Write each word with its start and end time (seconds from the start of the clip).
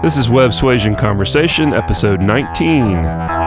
This 0.00 0.16
is 0.16 0.28
Websuasion 0.28 0.96
Conversation, 0.96 1.74
episode 1.74 2.20
19. 2.20 3.37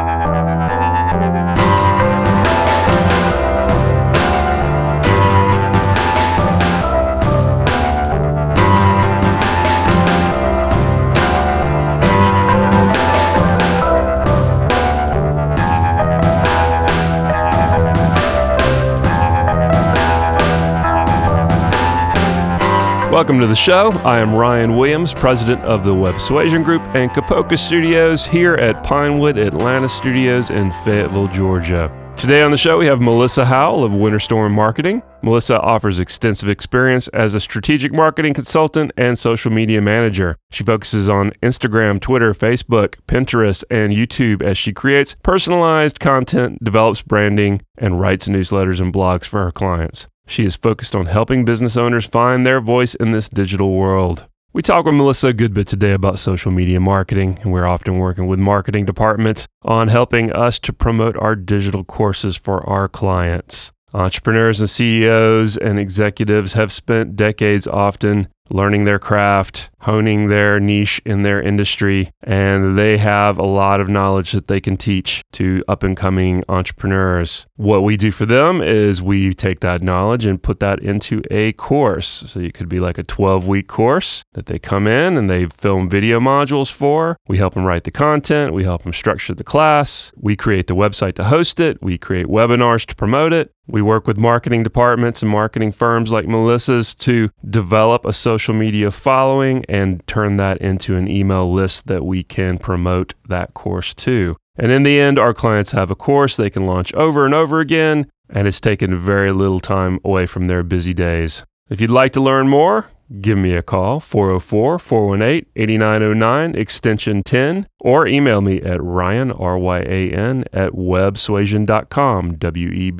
Welcome 23.21 23.39
to 23.41 23.45
the 23.45 23.55
show. 23.55 23.91
I 24.03 24.17
am 24.17 24.33
Ryan 24.33 24.77
Williams, 24.77 25.13
president 25.13 25.61
of 25.61 25.85
the 25.85 25.93
Websuasion 25.93 26.63
Group 26.63 26.81
and 26.95 27.11
Kapoka 27.11 27.55
Studios 27.55 28.25
here 28.25 28.55
at 28.55 28.83
Pinewood 28.83 29.37
Atlanta 29.37 29.87
Studios 29.87 30.49
in 30.49 30.71
Fayetteville, 30.83 31.27
Georgia. 31.27 31.95
Today 32.17 32.41
on 32.41 32.49
the 32.49 32.57
show, 32.57 32.79
we 32.79 32.87
have 32.87 32.99
Melissa 32.99 33.45
Howell 33.45 33.83
of 33.83 33.91
Winterstorm 33.91 34.53
Marketing. 34.53 35.03
Melissa 35.21 35.61
offers 35.61 35.99
extensive 35.99 36.49
experience 36.49 37.09
as 37.09 37.35
a 37.35 37.39
strategic 37.39 37.93
marketing 37.93 38.33
consultant 38.33 38.91
and 38.97 39.19
social 39.19 39.51
media 39.51 39.81
manager. 39.81 40.35
She 40.49 40.63
focuses 40.63 41.07
on 41.07 41.29
Instagram, 41.43 42.01
Twitter, 42.01 42.33
Facebook, 42.33 42.95
Pinterest, 43.07 43.63
and 43.69 43.93
YouTube 43.93 44.41
as 44.41 44.57
she 44.57 44.73
creates 44.73 45.15
personalized 45.21 45.99
content, 45.99 46.63
develops 46.63 47.03
branding, 47.03 47.61
and 47.77 47.99
writes 47.99 48.27
newsletters 48.27 48.81
and 48.81 48.91
blogs 48.91 49.25
for 49.25 49.43
her 49.43 49.51
clients. 49.51 50.07
She 50.31 50.45
is 50.45 50.55
focused 50.55 50.95
on 50.95 51.07
helping 51.07 51.43
business 51.43 51.75
owners 51.75 52.05
find 52.05 52.45
their 52.45 52.61
voice 52.61 52.95
in 52.95 53.11
this 53.11 53.27
digital 53.27 53.73
world. 53.73 54.27
We 54.53 54.61
talk 54.61 54.85
with 54.85 54.93
Melissa 54.93 55.27
a 55.27 55.33
good 55.33 55.53
bit 55.53 55.67
today 55.67 55.91
about 55.91 56.19
social 56.19 56.53
media 56.53 56.79
marketing, 56.79 57.39
and 57.41 57.51
we're 57.51 57.67
often 57.67 57.97
working 57.97 58.27
with 58.27 58.39
marketing 58.39 58.85
departments 58.85 59.45
on 59.63 59.89
helping 59.89 60.31
us 60.31 60.57
to 60.59 60.71
promote 60.71 61.17
our 61.17 61.35
digital 61.35 61.83
courses 61.83 62.37
for 62.37 62.65
our 62.65 62.87
clients. 62.87 63.73
Entrepreneurs 63.93 64.61
and 64.61 64.69
CEOs 64.69 65.57
and 65.57 65.77
executives 65.77 66.53
have 66.53 66.71
spent 66.71 67.17
decades 67.17 67.67
often 67.67 68.29
learning 68.49 68.85
their 68.85 68.99
craft, 68.99 69.69
honing 69.81 70.27
their 70.27 70.59
niche 70.59 71.01
in 71.05 71.21
their 71.23 71.41
industry, 71.41 72.11
and 72.23 72.77
they 72.77 72.97
have 72.97 73.37
a 73.37 73.45
lot 73.45 73.81
of 73.81 73.89
knowledge 73.89 74.31
that 74.31 74.47
they 74.47 74.61
can 74.61 74.77
teach 74.77 75.23
to 75.33 75.63
up 75.67 75.83
and 75.83 75.97
coming 75.97 76.43
entrepreneurs. 76.47 77.45
What 77.55 77.83
we 77.83 77.97
do 77.97 78.11
for 78.11 78.25
them 78.25 78.61
is 78.61 79.01
we 79.01 79.33
take 79.33 79.59
that 79.61 79.81
knowledge 79.81 80.25
and 80.25 80.41
put 80.41 80.59
that 80.59 80.79
into 80.79 81.21
a 81.29 81.53
course. 81.53 82.23
So 82.27 82.39
it 82.39 82.53
could 82.53 82.69
be 82.69 82.79
like 82.79 82.97
a 82.97 83.03
12 83.03 83.47
week 83.47 83.67
course 83.67 84.23
that 84.33 84.45
they 84.45 84.59
come 84.59 84.87
in 84.87 85.17
and 85.17 85.29
they 85.29 85.45
film 85.45 85.89
video 85.89 86.19
modules 86.19 86.71
for. 86.71 87.17
We 87.27 87.37
help 87.37 87.53
them 87.55 87.65
write 87.65 87.83
the 87.83 87.91
content, 87.91 88.53
we 88.53 88.63
help 88.63 88.83
them 88.83 88.93
structure 88.93 89.33
the 89.33 89.43
class, 89.43 90.11
we 90.15 90.35
create 90.35 90.67
the 90.67 90.75
website 90.75 91.13
to 91.15 91.25
host 91.25 91.59
it, 91.59 91.81
we 91.81 91.97
create 91.97 92.27
webinars 92.27 92.85
to 92.85 92.95
promote 92.95 93.33
it. 93.33 93.53
We 93.67 93.81
work 93.81 94.05
with 94.05 94.17
marketing 94.17 94.63
departments 94.63 95.21
and 95.21 95.31
marketing 95.31 95.71
firms 95.71 96.11
like 96.11 96.27
Melissa's 96.27 96.93
to 96.95 97.29
develop 97.49 98.05
a 98.05 98.11
social 98.11 98.53
media 98.53 98.91
following 98.91 99.63
and 99.71 100.05
turn 100.05 100.35
that 100.35 100.57
into 100.57 100.97
an 100.97 101.07
email 101.07 101.49
list 101.49 101.87
that 101.87 102.03
we 102.03 102.23
can 102.23 102.57
promote 102.57 103.13
that 103.29 103.53
course 103.53 103.93
to. 103.93 104.35
And 104.57 104.69
in 104.69 104.83
the 104.83 104.99
end, 104.99 105.17
our 105.17 105.33
clients 105.33 105.71
have 105.71 105.89
a 105.89 105.95
course 105.95 106.35
they 106.35 106.49
can 106.49 106.65
launch 106.65 106.93
over 106.93 107.25
and 107.25 107.33
over 107.33 107.61
again, 107.61 108.11
and 108.29 108.49
it's 108.49 108.59
taken 108.59 108.93
very 108.97 109.31
little 109.31 109.61
time 109.61 109.97
away 110.03 110.25
from 110.25 110.45
their 110.45 110.61
busy 110.61 110.93
days. 110.93 111.45
If 111.69 111.79
you'd 111.79 111.89
like 111.89 112.11
to 112.13 112.21
learn 112.21 112.49
more, 112.49 112.89
give 113.19 113.37
me 113.37 113.53
a 113.53 113.61
call 113.61 113.99
404 113.99 114.79
418 114.79 115.45
8909 115.55 116.55
extension 116.55 117.21
10 117.23 117.67
or 117.79 118.07
email 118.07 118.39
me 118.41 118.61
at 118.61 118.81
ryan 118.81 119.31
r-y-a-n 119.31 120.45
at 120.53 120.71
websuasion.com 120.71 122.35
w-e-b-s-u-a-s-i-o-n 122.35 122.99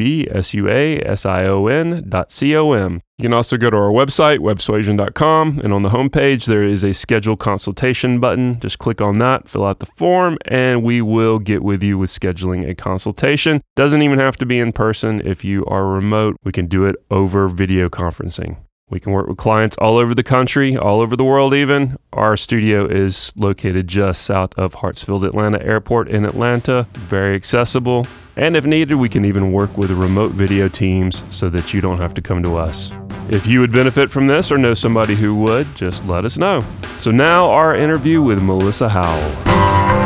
dot 2.10 2.32
c-o-m 2.32 3.00
you 3.22 3.26
can 3.26 3.34
also 3.34 3.56
go 3.56 3.70
to 3.70 3.78
our 3.78 3.92
website 3.92 4.40
websuasion.com 4.40 5.62
and 5.64 5.72
on 5.72 5.84
the 5.84 5.90
homepage 5.90 6.46
there 6.46 6.64
is 6.64 6.84
a 6.84 6.92
schedule 6.92 7.38
consultation 7.38 8.20
button. 8.20 8.60
Just 8.60 8.80
click 8.80 9.00
on 9.00 9.20
that 9.20 9.48
fill 9.48 9.64
out 9.64 9.78
the 9.78 9.86
form 9.86 10.40
and 10.46 10.82
we 10.82 11.04
will 11.04 11.38
get 11.38 11.62
with 11.62 11.84
you 11.84 12.00
with 12.00 12.10
scheduling 12.10 12.68
a 12.68 12.74
consultation. 12.74 13.62
Doesn't 13.76 14.02
even 14.02 14.18
have 14.18 14.38
to 14.38 14.48
be 14.48 14.58
in 14.58 14.74
person. 14.74 15.22
If 15.24 15.46
you 15.46 15.64
are 15.66 15.86
remote 15.86 16.36
we 16.44 16.52
can 16.52 16.66
do 16.66 16.86
it 16.86 16.96
over 17.12 17.48
video 17.48 17.90
conferencing 17.90 18.58
we 18.92 19.00
can 19.00 19.14
work 19.14 19.28
with 19.28 19.38
clients 19.38 19.78
all 19.78 19.98
over 19.98 20.14
the 20.14 20.22
country, 20.22 20.78
all 20.78 21.00
over 21.00 21.16
the 21.16 21.24
world, 21.24 21.54
even. 21.54 21.98
Our 22.12 22.36
studio 22.36 22.86
is 22.86 23.32
located 23.38 23.88
just 23.88 24.24
south 24.24 24.54
of 24.60 24.76
Hartsfield 24.76 25.26
Atlanta 25.26 25.64
Airport 25.64 26.10
in 26.10 26.26
Atlanta, 26.26 26.86
very 26.94 27.34
accessible. 27.34 28.06
And 28.36 28.56
if 28.56 28.66
needed, 28.66 28.96
we 28.96 29.10
can 29.10 29.24
even 29.26 29.52
work 29.52 29.78
with 29.78 29.92
remote 29.92 30.34
video 30.34 30.68
teams 30.68 31.24
so 31.30 31.50
that 31.50 31.74
you 31.74 31.82
don't 31.82 32.00
have 32.00 32.14
to 32.16 32.22
come 32.22 32.44
to 32.44 32.58
us. 32.58 32.92
If 33.30 33.48
you 33.48 33.62
would 33.62 33.72
benefit 33.72 34.12
from 34.12 34.28
this 34.28 34.52
or 34.52 34.58
know 34.58 34.74
somebody 34.74 35.16
who 35.16 35.36
would, 35.36 35.74
just 35.76 36.06
let 36.06 36.26
us 36.26 36.38
know. 36.38 36.64
So 37.00 37.12
now, 37.12 37.50
our 37.50 37.76
interview 37.76 38.22
with 38.22 38.42
Melissa 38.42 38.90
Howell. 38.90 40.01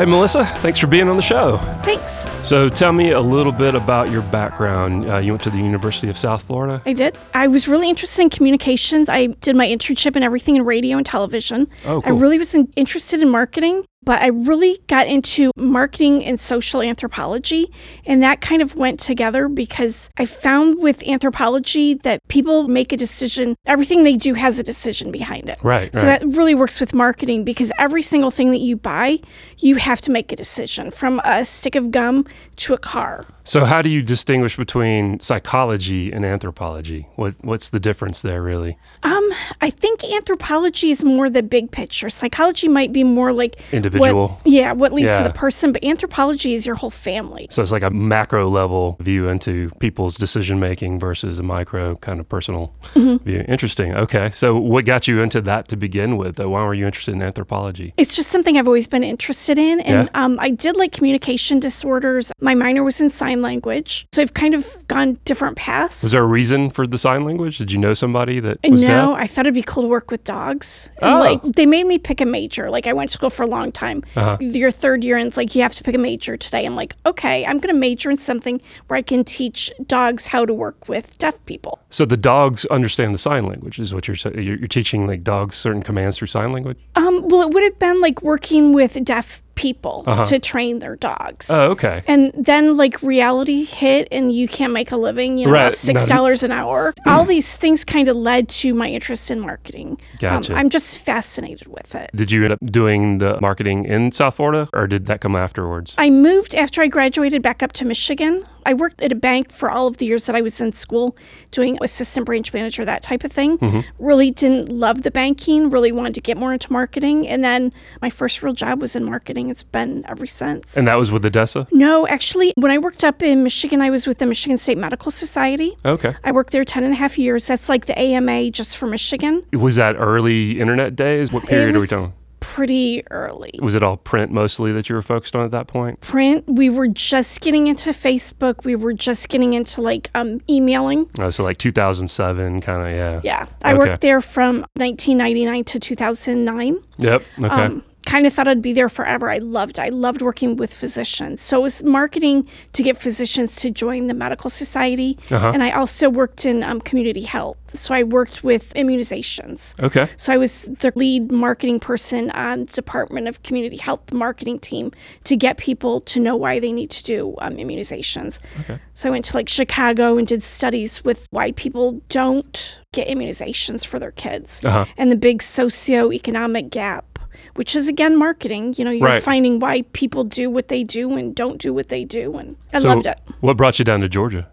Right, 0.00 0.08
Melissa, 0.08 0.46
thanks 0.62 0.78
for 0.78 0.86
being 0.86 1.08
on 1.08 1.16
the 1.16 1.22
show. 1.22 1.58
Thanks. 1.82 2.28
So, 2.42 2.68
tell 2.68 2.92
me 2.92 3.10
a 3.10 3.20
little 3.20 3.52
bit 3.52 3.74
about 3.74 4.10
your 4.10 4.22
background. 4.22 5.08
Uh, 5.10 5.18
you 5.18 5.32
went 5.32 5.42
to 5.42 5.50
the 5.50 5.58
University 5.58 6.08
of 6.08 6.16
South 6.16 6.42
Florida. 6.42 6.80
I 6.86 6.94
did. 6.94 7.18
I 7.34 7.48
was 7.48 7.68
really 7.68 7.88
interested 7.88 8.22
in 8.22 8.30
communications. 8.30 9.08
I 9.08 9.26
did 9.26 9.56
my 9.56 9.66
internship 9.66 10.16
and 10.16 10.24
everything 10.24 10.56
in 10.56 10.64
radio 10.64 10.96
and 10.96 11.04
television. 11.04 11.68
Oh, 11.84 12.00
cool. 12.00 12.02
I 12.06 12.18
really 12.18 12.38
was 12.38 12.54
in- 12.54 12.72
interested 12.76 13.20
in 13.20 13.28
marketing, 13.28 13.84
but 14.10 14.22
I 14.22 14.26
really 14.26 14.82
got 14.88 15.06
into 15.06 15.52
marketing 15.54 16.24
and 16.24 16.40
social 16.40 16.82
anthropology. 16.82 17.72
And 18.04 18.20
that 18.24 18.40
kind 18.40 18.60
of 18.60 18.74
went 18.74 18.98
together 18.98 19.46
because 19.46 20.10
I 20.18 20.24
found 20.24 20.80
with 20.82 21.00
anthropology 21.06 21.94
that 21.94 22.18
people 22.26 22.66
make 22.66 22.92
a 22.92 22.96
decision, 22.96 23.54
everything 23.66 24.02
they 24.02 24.16
do 24.16 24.34
has 24.34 24.58
a 24.58 24.64
decision 24.64 25.12
behind 25.12 25.48
it. 25.48 25.58
Right, 25.62 25.94
So 25.94 26.08
right. 26.08 26.20
that 26.20 26.26
really 26.26 26.56
works 26.56 26.80
with 26.80 26.92
marketing 26.92 27.44
because 27.44 27.70
every 27.78 28.02
single 28.02 28.32
thing 28.32 28.50
that 28.50 28.58
you 28.58 28.76
buy, 28.76 29.20
you 29.58 29.76
have 29.76 30.00
to 30.00 30.10
make 30.10 30.32
a 30.32 30.36
decision 30.36 30.90
from 30.90 31.20
a 31.24 31.44
stick 31.44 31.76
of 31.76 31.92
gum 31.92 32.26
to 32.56 32.74
a 32.74 32.78
car. 32.78 33.26
So, 33.44 33.64
how 33.64 33.82
do 33.82 33.88
you 33.88 34.02
distinguish 34.02 34.56
between 34.56 35.18
psychology 35.18 36.12
and 36.12 36.24
anthropology? 36.24 37.08
What 37.16 37.34
What's 37.40 37.70
the 37.70 37.80
difference 37.80 38.22
there, 38.22 38.42
really? 38.42 38.78
Um, 39.02 39.28
I 39.60 39.70
think 39.70 40.04
anthropology 40.04 40.90
is 40.90 41.04
more 41.04 41.30
the 41.30 41.42
big 41.42 41.72
picture. 41.72 42.10
Psychology 42.10 42.68
might 42.68 42.92
be 42.92 43.02
more 43.02 43.32
like 43.32 43.56
Individual. 43.72 43.99
What, 44.00 44.40
yeah, 44.44 44.72
what 44.72 44.92
leads 44.92 45.16
to 45.18 45.24
the 45.24 45.30
person, 45.30 45.72
but 45.72 45.84
anthropology 45.84 46.54
is 46.54 46.66
your 46.66 46.74
whole 46.76 46.90
family. 46.90 47.46
So, 47.50 47.62
it's 47.62 47.72
like 47.72 47.82
a 47.82 47.90
macro 47.90 48.48
level 48.48 48.96
view 49.00 49.28
into 49.28 49.70
people's 49.80 50.16
decision 50.16 50.58
making 50.60 50.98
versus 50.98 51.38
a 51.38 51.42
micro 51.42 51.96
kind 51.96 52.20
of 52.20 52.28
personal 52.28 52.72
Mm-hmm. 52.94 53.24
view. 53.24 53.44
Interesting. 53.48 53.94
Okay. 53.94 54.30
So, 54.34 54.56
what 54.58 54.84
got 54.84 55.06
you 55.06 55.20
into 55.20 55.40
that 55.42 55.68
to 55.68 55.76
begin 55.76 56.16
with? 56.16 56.36
Though? 56.36 56.50
Why 56.50 56.64
were 56.64 56.74
you 56.74 56.86
interested 56.86 57.14
in 57.14 57.22
anthropology? 57.22 57.92
It's 57.96 58.14
just 58.16 58.30
something 58.30 58.56
I've 58.56 58.66
always 58.66 58.88
been 58.88 59.04
interested 59.04 59.58
in. 59.58 59.80
And 59.80 60.08
Yeah. 60.12 60.22
um, 60.24 60.38
I 60.40 60.50
did 60.50 60.76
like 60.76 60.92
communication 60.92 61.60
disorders. 61.60 62.32
My 62.40 62.54
minor 62.54 62.82
was 62.82 63.00
in 63.00 63.10
sign 63.10 63.42
language. 63.42 64.06
So 64.12 64.22
I've 64.22 64.34
kind 64.34 64.54
of 64.54 64.76
gone 64.88 65.18
different 65.24 65.56
paths. 65.56 66.02
Was 66.02 66.12
there 66.12 66.22
a 66.22 66.26
reason 66.26 66.70
for 66.70 66.86
the 66.86 66.98
sign 66.98 67.24
language? 67.24 67.58
Did 67.58 67.72
you 67.72 67.78
know 67.78 67.94
somebody 67.94 68.40
that 68.40 68.58
was 68.68 68.82
no, 68.82 68.88
deaf? 69.14 69.22
I 69.22 69.26
thought 69.26 69.46
it'd 69.46 69.54
be 69.54 69.62
cool 69.62 69.82
to 69.84 69.88
work 69.88 70.10
with 70.10 70.24
dogs. 70.24 70.90
And 71.00 71.14
Oh. 71.14 71.18
like 71.20 71.42
they 71.42 71.66
made 71.66 71.86
me 71.86 71.98
pick 71.98 72.20
a 72.20 72.26
major. 72.26 72.70
Like 72.70 72.86
I 72.86 72.92
went 72.92 73.10
to 73.10 73.14
school 73.14 73.30
for 73.30 73.42
a 73.42 73.46
long 73.46 73.72
time. 73.72 73.79
Uh-huh. 74.16 74.36
Your 74.40 74.70
third 74.70 75.04
year 75.04 75.16
and 75.16 75.26
it's 75.26 75.36
like 75.36 75.54
you 75.54 75.62
have 75.62 75.74
to 75.74 75.84
pick 75.84 75.94
a 75.94 75.98
major 75.98 76.36
today. 76.36 76.64
I'm 76.66 76.76
like, 76.76 76.94
okay, 77.06 77.46
I'm 77.46 77.58
gonna 77.58 77.74
major 77.74 78.10
in 78.10 78.16
something 78.16 78.60
where 78.86 78.96
I 78.96 79.02
can 79.02 79.24
teach 79.24 79.72
dogs 79.86 80.28
how 80.28 80.44
to 80.44 80.54
work 80.54 80.88
with 80.88 81.18
deaf 81.18 81.44
people. 81.46 81.80
So 81.90 82.04
the 82.04 82.16
dogs 82.16 82.64
understand 82.66 83.14
the 83.14 83.18
sign 83.18 83.46
language, 83.46 83.78
is 83.78 83.94
what 83.94 84.06
you're. 84.06 84.16
You're, 84.34 84.56
you're 84.56 84.68
teaching 84.68 85.06
like 85.06 85.22
dogs 85.22 85.56
certain 85.56 85.82
commands 85.82 86.18
through 86.18 86.28
sign 86.28 86.52
language. 86.52 86.78
Um, 86.94 87.28
well, 87.28 87.42
it 87.42 87.54
would 87.54 87.64
have 87.64 87.78
been 87.78 88.00
like 88.00 88.22
working 88.22 88.72
with 88.72 89.02
deaf 89.04 89.42
people 89.60 90.04
to 90.26 90.38
train 90.38 90.78
their 90.78 90.96
dogs. 90.96 91.50
Uh-huh. 91.50 91.60
Oh, 91.68 91.70
okay. 91.72 92.02
And 92.06 92.32
then 92.34 92.76
like 92.78 93.02
reality 93.02 93.64
hit 93.64 94.08
and 94.10 94.32
you 94.32 94.48
can't 94.48 94.72
make 94.72 94.90
a 94.90 94.96
living, 94.96 95.36
you 95.36 95.46
know, 95.46 95.52
Right. 95.52 95.76
six 95.76 96.06
dollars 96.06 96.42
an 96.42 96.50
hour. 96.50 96.94
All 97.06 97.24
these 97.26 97.54
things 97.56 97.84
kind 97.84 98.08
of 98.08 98.16
led 98.16 98.48
to 98.60 98.72
my 98.72 98.88
interest 98.88 99.30
in 99.30 99.38
marketing. 99.40 99.88
Um, 99.90 100.18
Gotcha. 100.18 100.54
I'm 100.54 100.70
just 100.70 100.98
fascinated 101.00 101.66
with 101.68 101.94
it. 101.94 102.10
Did 102.14 102.32
you 102.32 102.42
end 102.44 102.52
up 102.54 102.58
doing 102.64 103.18
the 103.18 103.38
marketing 103.40 103.84
in 103.84 104.12
South 104.12 104.36
Florida, 104.36 104.68
or 104.72 104.86
did 104.86 105.04
that 105.06 105.20
come 105.20 105.36
afterwards? 105.36 105.94
I 105.98 106.08
moved 106.08 106.54
after 106.54 106.80
I 106.80 106.86
graduated 106.88 107.42
back 107.42 107.62
up 107.62 107.72
to 107.72 107.84
Michigan 107.84 108.44
I 108.66 108.74
worked 108.74 109.02
at 109.02 109.12
a 109.12 109.16
bank 109.16 109.52
for 109.52 109.70
all 109.70 109.86
of 109.86 109.98
the 109.98 110.06
years 110.06 110.26
that 110.26 110.36
I 110.36 110.40
was 110.40 110.60
in 110.60 110.72
school 110.72 111.16
doing 111.50 111.78
assistant 111.82 112.26
branch 112.26 112.52
manager, 112.52 112.84
that 112.84 113.02
type 113.02 113.24
of 113.24 113.32
thing. 113.32 113.58
Mm-hmm. 113.58 113.80
Really 114.04 114.30
didn't 114.30 114.70
love 114.70 115.02
the 115.02 115.10
banking, 115.10 115.70
really 115.70 115.92
wanted 115.92 116.14
to 116.14 116.20
get 116.20 116.36
more 116.36 116.52
into 116.52 116.72
marketing. 116.72 117.26
And 117.26 117.42
then 117.44 117.72
my 118.00 118.10
first 118.10 118.42
real 118.42 118.54
job 118.54 118.80
was 118.80 118.96
in 118.96 119.04
marketing. 119.04 119.50
It's 119.50 119.62
been 119.62 120.04
ever 120.08 120.26
since. 120.26 120.76
And 120.76 120.86
that 120.86 120.96
was 120.96 121.10
with 121.10 121.24
ADESA? 121.24 121.68
no, 121.72 122.06
actually, 122.08 122.52
when 122.56 122.70
I 122.70 122.78
worked 122.78 123.04
up 123.04 123.22
in 123.22 123.42
Michigan, 123.42 123.80
I 123.80 123.90
was 123.90 124.06
with 124.06 124.18
the 124.18 124.26
Michigan 124.26 124.58
State 124.58 124.78
Medical 124.78 125.10
Society. 125.10 125.76
Okay. 125.84 126.14
I 126.24 126.32
worked 126.32 126.52
there 126.52 126.64
10 126.64 126.84
and 126.84 126.92
a 126.92 126.96
half 126.96 127.18
years. 127.18 127.46
That's 127.46 127.68
like 127.68 127.86
the 127.86 127.98
AMA 127.98 128.50
just 128.50 128.76
for 128.76 128.86
Michigan. 128.86 129.44
Was 129.52 129.76
that 129.76 129.96
early 129.96 130.60
internet 130.60 130.96
days? 130.96 131.32
What 131.32 131.46
period 131.46 131.76
are 131.76 131.80
we 131.80 131.86
talking? 131.86 132.12
Pretty 132.40 133.02
early. 133.10 133.52
Was 133.62 133.74
it 133.74 133.82
all 133.82 133.96
print 133.96 134.32
mostly 134.32 134.72
that 134.72 134.88
you 134.88 134.94
were 134.94 135.02
focused 135.02 135.36
on 135.36 135.44
at 135.44 135.50
that 135.52 135.66
point? 135.68 136.00
Print, 136.00 136.44
we 136.48 136.68
were 136.70 136.88
just 136.88 137.40
getting 137.40 137.66
into 137.66 137.90
Facebook. 137.90 138.64
We 138.64 138.74
were 138.74 138.92
just 138.92 139.28
getting 139.28 139.52
into 139.52 139.82
like 139.82 140.10
um, 140.14 140.40
emailing. 140.48 141.08
Oh, 141.18 141.30
so 141.30 141.42
like 141.44 141.58
2007, 141.58 142.60
kind 142.62 142.82
of, 142.82 142.88
yeah. 142.88 143.20
Yeah. 143.22 143.46
I 143.62 143.72
Okay. 143.74 143.78
worked 143.78 144.00
there 144.02 144.20
from 144.20 144.60
1999 144.76 145.64
to 145.64 145.78
2009. 145.80 146.78
Yep. 146.98 147.22
Okay. 147.38 147.48
Um, 147.48 147.84
kind 148.06 148.26
of 148.26 148.32
thought 148.32 148.48
I'd 148.48 148.62
be 148.62 148.72
there 148.72 148.88
forever. 148.88 149.30
I 149.30 149.38
loved. 149.38 149.78
I 149.78 149.88
loved 149.90 150.22
working 150.22 150.56
with 150.56 150.72
physicians. 150.72 151.42
So 151.42 151.58
it 151.58 151.62
was 151.62 151.82
marketing 151.84 152.48
to 152.72 152.82
get 152.82 152.96
physicians 152.96 153.56
to 153.56 153.70
join 153.70 154.06
the 154.06 154.14
medical 154.14 154.48
society. 154.50 155.18
Uh-huh. 155.30 155.50
And 155.52 155.62
I 155.62 155.70
also 155.72 156.08
worked 156.08 156.46
in 156.46 156.62
um, 156.62 156.80
community 156.80 157.22
health. 157.22 157.58
So 157.74 157.94
I 157.94 158.02
worked 158.02 158.42
with 158.42 158.72
immunizations. 158.74 159.78
okay. 159.80 160.08
So 160.16 160.32
I 160.32 160.38
was 160.38 160.62
the 160.80 160.92
lead 160.96 161.30
marketing 161.30 161.78
person 161.78 162.30
on 162.30 162.64
Department 162.64 163.28
of 163.28 163.42
Community 163.42 163.76
Health 163.76 164.06
the 164.06 164.14
marketing 164.16 164.58
team 164.58 164.90
to 165.24 165.36
get 165.36 165.56
people 165.58 166.00
to 166.02 166.18
know 166.18 166.34
why 166.36 166.58
they 166.58 166.72
need 166.72 166.90
to 166.90 167.04
do 167.04 167.34
um, 167.38 167.56
immunizations. 167.56 168.40
Okay. 168.60 168.78
So 168.94 169.08
I 169.08 169.12
went 169.12 169.24
to 169.26 169.36
like 169.36 169.48
Chicago 169.48 170.16
and 170.18 170.26
did 170.26 170.42
studies 170.42 171.04
with 171.04 171.26
why 171.30 171.52
people 171.52 172.00
don't 172.08 172.78
get 172.92 173.06
immunizations 173.06 173.86
for 173.86 173.98
their 174.00 174.10
kids 174.10 174.64
Uh-huh. 174.64 174.84
and 174.96 175.12
the 175.12 175.16
big 175.16 175.40
socioeconomic 175.40 176.70
gap, 176.70 177.09
which 177.54 177.74
is 177.76 177.88
again 177.88 178.16
marketing. 178.16 178.74
You 178.76 178.84
know, 178.84 178.90
you're 178.90 179.06
Right. 179.08 179.22
finding 179.22 179.58
why 179.60 179.82
people 179.92 180.24
do 180.24 180.48
what 180.50 180.68
they 180.68 180.84
do 180.84 181.12
and 181.16 181.34
don't 181.34 181.58
do 181.60 181.72
what 181.74 181.88
they 181.88 182.04
do, 182.04 182.36
and 182.36 182.56
I 182.72 182.78
So 182.78 182.88
loved 182.88 183.06
it. 183.06 183.18
What 183.40 183.56
brought 183.56 183.78
you 183.78 183.84
down 183.84 184.00
to 184.00 184.08
Georgia? 184.08 184.48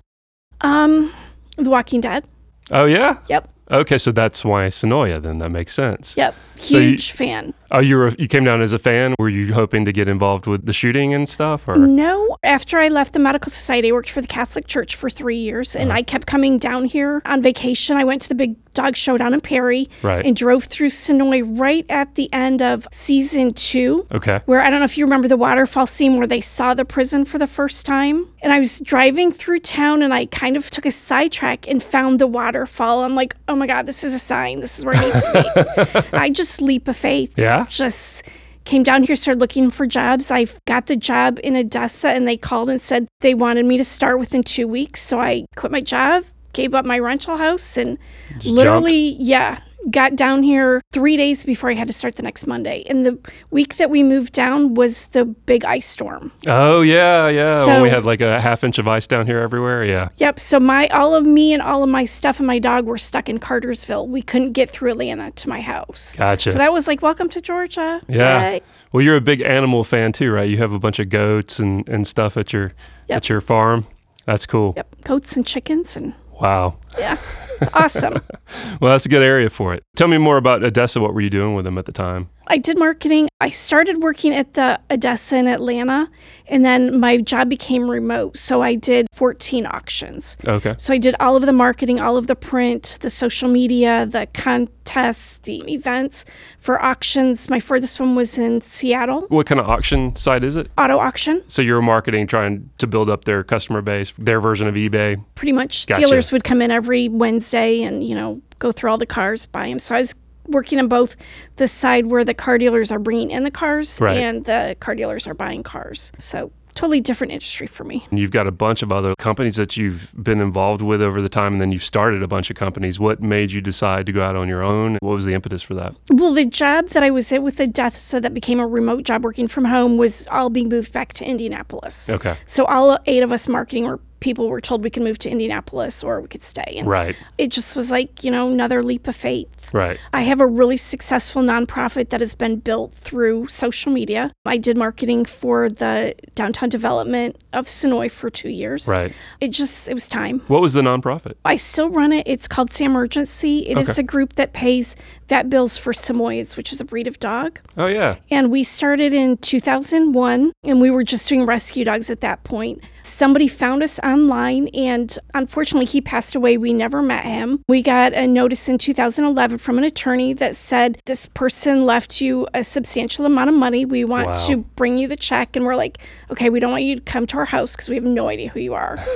Um, 0.62 1.12
The 1.58 1.70
Walking 1.70 2.02
Dead. 2.02 2.24
Oh, 2.72 2.86
yeah? 2.86 3.18
Yep. 3.30 3.50
Okay, 3.70 3.98
so 3.98 4.14
that's 4.14 4.46
why 4.46 4.68
Senoia, 4.68 5.22
then. 5.22 5.40
That 5.40 5.50
makes 5.52 5.74
sense. 5.74 6.16
Yep. 6.16 6.34
So 6.56 6.78
you- 6.78 6.92
Huge 6.92 7.12
fan. 7.12 7.54
Oh, 7.70 7.80
you 7.80 7.98
were 7.98 8.14
you 8.18 8.30
came 8.30 8.46
down 8.46 8.62
as 8.62 8.72
a 8.72 8.80
fan. 8.80 9.14
Were 9.20 9.28
you 9.28 9.54
hoping 9.54 9.84
to 9.84 9.92
get 9.92 10.08
involved 10.08 10.48
with 10.48 10.66
the 10.66 10.72
shooting 10.72 11.14
and 11.14 11.28
stuff, 11.28 11.68
or 11.68 11.76
No, 11.76 12.38
after 12.44 12.80
I 12.80 12.88
left 12.88 13.12
the 13.12 13.20
medical 13.20 13.52
society, 13.52 13.90
I 13.90 13.92
worked 13.92 14.10
for 14.10 14.22
the 14.22 14.28
Catholic 14.28 14.68
Church 14.68 14.96
for 14.96 15.10
three 15.10 15.36
years, 15.38 15.76
and 15.76 15.90
Uh-huh. 15.90 15.98
I 16.00 16.02
kept 16.04 16.28
coming 16.28 16.58
down 16.60 16.86
here 16.86 17.22
on 17.26 17.42
vacation. 17.42 17.98
I 17.98 18.06
went 18.06 18.22
to 18.22 18.30
the 18.30 18.36
big 18.36 18.56
dog 18.77 18.95
show 18.95 19.18
down 19.18 19.33
in 19.33 19.41
Perry 19.41 19.89
Right. 20.01 20.25
and 20.25 20.35
drove 20.35 20.63
through 20.65 20.88
Senoia 20.89 21.44
right 21.59 21.85
at 21.89 22.15
the 22.15 22.31
end 22.33 22.62
of 22.62 22.88
season 22.91 23.53
two. 23.53 24.06
okay? 24.13 24.41
Where 24.45 24.62
I 24.62 24.69
don't 24.69 24.79
know 24.79 24.85
if 24.85 24.97
you 24.97 25.06
remember 25.06 25.27
the 25.27 25.38
waterfall 25.38 25.88
scene 25.88 26.18
where 26.18 26.27
they 26.27 26.41
saw 26.41 26.74
the 26.74 26.85
prison 26.85 27.25
for 27.25 27.38
the 27.38 27.47
first 27.47 27.85
time. 27.85 28.27
And 28.41 28.53
I 28.53 28.59
was 28.59 28.79
driving 28.79 29.31
through 29.31 29.59
town 29.62 30.01
and 30.03 30.13
I 30.13 30.25
kind 30.27 30.56
of 30.56 30.69
took 30.69 30.85
a 30.85 30.91
sidetrack 30.91 31.68
and 31.68 31.81
found 31.81 32.19
the 32.19 32.27
waterfall. 32.27 33.03
I'm 33.03 33.15
like, 33.15 33.35
oh 33.47 33.56
my 33.56 33.68
God, 33.68 33.85
this 33.88 34.03
is 34.03 34.13
a 34.13 34.19
sign. 34.19 34.59
This 34.62 34.77
is 34.79 34.85
where 34.85 34.95
I 34.95 35.01
need 35.06 35.13
to 35.13 36.01
be. 36.12 36.18
I 36.18 36.29
just 36.29 36.62
leap 36.62 36.88
of 36.88 36.95
faith 36.95 37.33
Yeah. 37.38 37.65
just 37.69 38.24
came 38.65 38.83
down 38.83 39.03
here, 39.03 39.15
started 39.15 39.39
looking 39.39 39.69
for 39.71 39.88
jobs. 39.88 40.29
I 40.29 40.45
got 40.65 40.88
the 40.88 40.97
job 40.97 41.39
in 41.41 41.53
ADESA, 41.53 42.09
and 42.13 42.27
they 42.27 42.35
called 42.35 42.69
and 42.69 42.81
said 42.81 43.07
they 43.21 43.33
wanted 43.33 43.65
me 43.65 43.77
to 43.77 43.83
start 43.85 44.19
within 44.19 44.44
two 44.44 44.68
weeks. 44.68 45.01
So 45.01 45.21
I 45.21 45.45
quit 45.56 45.71
my 45.71 45.79
job, 45.79 46.25
gave 46.57 46.74
up 46.74 46.86
my 46.86 47.00
rental 47.00 47.38
house, 47.38 47.77
and 47.77 47.98
Just 48.39 48.48
literally, 48.48 49.15
yeah, 49.19 49.62
got 49.92 50.15
down 50.18 50.44
here 50.44 50.81
three 50.92 51.15
days 51.15 51.45
before 51.45 51.69
I 51.69 51.75
had 51.75 51.88
to 51.88 51.94
start 51.94 52.15
the 52.15 52.24
next 52.24 52.45
Monday. 52.48 52.83
And 52.89 53.06
the 53.06 53.18
week 53.51 53.77
that 53.77 53.89
we 53.89 54.04
moved 54.04 54.33
down 54.33 54.74
was 54.74 55.06
the 55.07 55.24
big 55.24 55.63
ice 55.63 55.86
storm. 55.86 56.31
Oh 56.48 56.81
yeah, 56.81 57.30
yeah. 57.30 57.65
when 57.65 57.81
we 57.83 57.89
had 57.89 58.04
like 58.06 58.19
a 58.19 58.42
half 58.42 58.63
inch 58.65 58.80
of 58.80 58.88
ice 58.88 59.07
down 59.07 59.25
here 59.27 59.39
everywhere. 59.39 59.86
Yeah. 59.86 60.09
Yep. 60.18 60.39
So 60.39 60.59
my 60.59 60.88
all 60.88 61.15
of 61.15 61.25
me 61.25 61.54
and 61.54 61.62
all 61.62 61.83
of 61.83 61.89
my 61.89 62.04
stuff 62.06 62.39
and 62.39 62.48
my 62.48 62.60
dog 62.60 62.86
were 62.86 62.98
stuck 62.98 63.30
in 63.30 63.38
Cartersville. 63.39 64.07
We 64.10 64.21
couldn't 64.21 64.51
get 64.53 64.69
through 64.69 64.92
Atlanta 64.92 65.31
to 65.31 65.48
my 65.48 65.62
house. 65.62 66.15
Gotcha. 66.18 66.51
So 66.51 66.57
that 66.57 66.74
was 66.74 66.88
like, 66.88 67.01
welcome 67.01 67.30
to 67.30 67.39
Georgia. 67.39 68.01
Yeah. 68.10 68.50
Yay. 68.50 68.62
Well, 68.92 69.03
you're 69.03 69.15
a 69.15 69.21
big 69.21 69.42
animal 69.42 69.83
fan 69.86 70.12
too, 70.12 70.31
right? 70.33 70.50
You 70.50 70.57
have 70.57 70.74
a 70.74 70.80
bunch 70.80 71.00
of 71.00 71.10
goats 71.10 71.60
and, 71.60 71.88
and 71.88 72.06
stuff 72.06 72.36
at 72.36 72.51
your 72.51 72.74
Yep. 73.07 73.18
at 73.18 73.30
your 73.30 73.39
farm. 73.39 73.88
That's 74.25 74.45
cool. 74.45 74.74
Yep. 74.75 75.03
Goats 75.06 75.38
and 75.38 75.45
chickens 75.45 75.95
and 75.95 76.13
Wow. 76.39 76.78
yeah, 76.98 77.18
it's 77.62 77.74
awesome. 77.74 78.22
Well, 78.80 78.92
that's 78.92 79.06
a 79.06 79.10
good 79.10 79.24
area 79.24 79.50
for 79.50 79.74
it. 79.74 79.84
Tell 79.95 80.07
me 80.07 80.18
more 80.18 80.38
about 80.38 80.62
ADESA. 80.62 81.01
What 81.01 81.13
were 81.13 81.19
you 81.22 81.30
doing 81.30 81.54
with 81.56 81.66
them 81.66 81.78
at 81.78 81.86
the 81.86 81.92
time? 81.92 82.30
I 82.50 82.58
did 82.58 82.78
marketing. 82.78 83.30
I 83.40 83.50
started 83.50 84.02
working 84.02 84.34
at 84.34 84.54
the 84.56 84.80
ADESA 84.90 85.34
in 85.34 85.48
Atlanta, 85.48 86.10
and 86.48 86.66
then 86.66 87.00
my 87.00 87.18
job 87.18 87.50
became 87.50 87.90
remote. 87.90 88.38
So 88.38 88.62
I 88.62 88.76
did 88.76 89.08
14 89.14 89.66
auctions. 89.66 90.38
Okay. 90.46 90.74
So 90.78 90.94
I 90.94 90.98
did 90.98 91.16
all 91.20 91.36
of 91.36 91.46
the 91.46 91.54
marketing, 91.54 92.00
all 92.00 92.18
of 92.18 92.28
the 92.28 92.36
print, 92.36 92.98
the 93.02 93.10
social 93.10 93.48
media, 93.50 94.06
the 94.06 94.28
contests, 94.34 95.38
the 95.38 95.60
events 95.72 96.26
for 96.58 96.82
auctions. 96.84 97.50
My 97.50 97.60
furthest 97.60 98.00
one 98.00 98.16
was 98.16 98.40
in 98.40 98.62
Seattle, 98.62 99.22
What 99.30 99.46
kind 99.46 99.60
of 99.60 99.70
auction 99.70 100.16
site 100.16 100.44
is 100.44 100.56
it? 100.56 100.70
auto 100.78 100.98
auction. 100.98 101.44
So 101.48 101.62
you're 101.62 101.82
marketing, 101.82 102.28
trying 102.28 102.70
to 102.80 102.88
build 102.88 103.10
up 103.10 103.26
their 103.26 103.44
customer 103.44 103.82
base, 103.82 104.14
their 104.18 104.40
version 104.42 104.68
of 104.68 104.76
eBay. 104.76 105.24
Pretty 105.36 105.52
much 105.54 105.86
Gotcha. 105.86 106.02
dealers 106.02 106.32
would 106.32 106.44
come 106.44 106.62
in 106.62 106.72
every 106.72 107.08
Wednesday 107.10 107.84
and, 107.84 108.04
you 108.04 108.16
know, 108.16 108.42
go 108.60 108.72
through 108.72 108.90
all 108.90 108.98
the 108.98 109.06
cars, 109.06 109.46
buy 109.46 109.68
them. 109.68 109.78
So 109.80 109.96
I 109.96 110.00
was 110.00 110.16
working 110.48 110.80
on 110.80 110.88
both 110.88 111.16
the 111.58 111.68
side 111.68 112.08
where 112.08 112.24
the 112.24 112.34
car 112.34 112.58
dealers 112.58 112.92
are 112.92 113.00
bringing 113.00 113.32
in 113.32 113.44
the 113.44 113.52
cars 113.52 114.00
Right. 114.02 114.18
and 114.18 114.46
the 114.46 114.76
car 114.80 114.96
dealers 114.96 115.28
are 115.28 115.34
buying 115.34 115.64
cars. 115.64 116.12
So 116.18 116.52
totally 116.76 117.02
different 117.02 117.34
industry 117.34 117.66
for 117.66 117.84
me. 117.84 118.06
And 118.12 118.20
you've 118.20 118.30
got 118.30 118.46
a 118.46 118.52
bunch 118.52 118.84
of 118.84 118.92
other 118.92 119.16
companies 119.18 119.56
that 119.56 119.78
you've 119.78 120.14
been 120.16 120.40
involved 120.40 120.84
with 120.84 121.02
over 121.02 121.24
the 121.24 121.28
time, 121.30 121.54
and 121.54 121.62
then 121.62 121.72
you've 121.72 121.84
started 121.84 122.22
a 122.22 122.28
bunch 122.28 122.52
of 122.52 122.56
companies. 122.56 123.00
What 123.00 123.20
made 123.20 123.52
you 123.52 123.62
decide 123.62 124.06
to 124.06 124.12
go 124.12 124.22
out 124.22 124.36
on 124.36 124.48
your 124.48 124.62
own? 124.62 125.00
What 125.02 125.16
was 125.16 125.26
the 125.26 125.34
impetus 125.34 125.64
for 125.64 125.74
that? 125.74 125.96
Well, 126.12 126.34
the 126.34 126.46
job 126.46 126.90
that 126.90 127.02
I 127.02 127.10
was 127.10 127.32
at 127.34 127.42
with 127.42 127.58
the 127.58 127.66
death, 127.66 127.96
so 127.98 128.20
that 128.20 128.32
became 128.32 128.60
a 128.60 128.68
remote 128.68 129.06
job 129.06 129.24
working 129.24 129.48
from 129.48 129.66
home, 129.66 129.98
was 129.98 130.28
all 130.28 130.52
being 130.52 130.70
moved 130.70 130.94
back 130.94 131.14
to 131.14 131.26
Indianapolis. 131.26 132.12
Okay. 132.12 132.36
So 132.46 132.64
all 132.66 133.00
eight 133.08 133.24
of 133.24 133.32
us 133.32 133.48
marketing 133.48 133.88
or 133.88 134.00
people 134.19 134.50
were 134.50 134.60
told 134.62 134.84
we 134.84 134.90
could 134.90 135.04
move 135.04 135.19
to 135.19 135.30
Indianapolis 135.30 136.04
or 136.04 136.22
we 136.22 136.28
could 136.28 136.44
stay. 136.44 136.75
And 136.78 136.88
Right. 136.88 137.16
it 137.38 137.50
just 137.50 137.75
was 137.75 137.92
like, 137.92 138.24
you 138.24 138.31
know, 138.31 138.50
another 138.52 138.81
leap 138.81 139.08
of 139.08 139.16
faith. 139.16 139.69
Right. 139.74 140.00
I 140.14 140.22
have 140.22 140.40
a 140.42 140.48
really 140.48 140.78
successful 140.78 141.42
nonprofit 141.44 142.10
that 142.10 142.22
has 142.22 142.34
been 142.36 142.58
built 142.58 142.94
through 142.94 143.48
social 143.48 143.92
media. 143.92 144.31
I 144.46 144.58
did 144.58 144.78
marketing 144.78 145.25
for 145.25 145.69
the 145.69 146.15
downtown 146.36 146.70
development 146.70 147.36
of 147.53 147.65
Senoia 147.65 148.10
for 148.10 148.30
two 148.30 148.50
years. 148.50 148.88
Right. 148.88 149.13
It 149.39 149.50
just, 149.50 149.88
it 149.89 149.94
was 149.94 150.08
time. 150.10 150.41
What 150.48 150.62
was 150.62 150.74
the 150.74 150.82
nonprofit? 150.82 151.34
I 151.46 151.56
still 151.58 151.89
run 151.89 152.12
it. 152.13 152.25
It's 152.27 152.48
called 152.48 152.72
Samergency. 152.72 153.68
It 153.68 153.77
is 153.77 153.89
Okay. 153.91 154.01
a 154.01 154.03
group 154.03 154.34
that 154.34 154.53
pays 154.53 154.96
vet 155.27 155.50
bills 155.50 155.77
for 155.77 155.91
Samoyeds, 155.94 156.56
which 156.58 156.72
is 156.72 156.80
a 156.82 156.86
breed 156.86 157.06
of 157.08 157.20
dog. 157.20 157.60
Oh 157.77 157.88
yeah. 157.88 158.15
And 158.32 158.50
we 158.50 158.63
started 158.63 159.13
in 159.13 159.38
2001, 159.38 160.53
and 160.63 160.82
we 160.82 160.89
were 160.89 161.03
just 161.03 161.27
doing 161.30 161.46
rescue 161.46 161.84
dogs 161.86 162.10
at 162.10 162.22
that 162.22 162.44
point. 162.44 162.82
Somebody 163.03 163.48
found 163.48 163.84
us 163.84 164.00
online, 164.08 164.70
and 164.70 165.18
unfortunately, 165.34 165.86
he 165.86 166.02
passed 166.02 166.36
away. 166.36 166.58
We 166.58 166.74
never 166.74 167.02
met 167.02 167.26
him. 167.26 167.62
We 167.68 167.82
got 167.82 168.14
a 168.14 168.26
notice 168.28 168.70
in 168.70 168.78
2011 168.78 169.58
from 169.58 169.78
an 169.78 169.84
attorney 169.84 170.34
that 170.34 170.56
said, 170.56 171.00
This 171.06 171.28
person 171.34 171.86
left 171.86 172.22
you 172.22 172.48
a 172.54 172.64
substantial 172.64 173.26
amount 173.26 173.50
of 173.50 173.56
money. 173.56 173.86
We 173.86 174.06
want 174.06 174.28
Wow. 174.28 174.48
to 174.48 174.58
bring 174.58 174.98
you 174.98 175.08
the 175.08 175.16
check. 175.16 175.56
And 175.56 175.66
we're 175.66 175.76
like, 175.76 175.98
Okay, 176.32 176.50
we 176.50 176.60
don't 176.60 176.72
want 176.72 176.84
you 176.84 176.96
to 176.96 177.02
come 177.02 177.28
to 177.28 177.38
our 177.38 177.46
house 177.46 177.74
because 177.76 177.90
we 177.90 177.96
have 177.96 178.04
no 178.04 178.30
idea 178.30 178.50
who 178.50 178.60
you 178.60 178.74
are. 178.74 178.98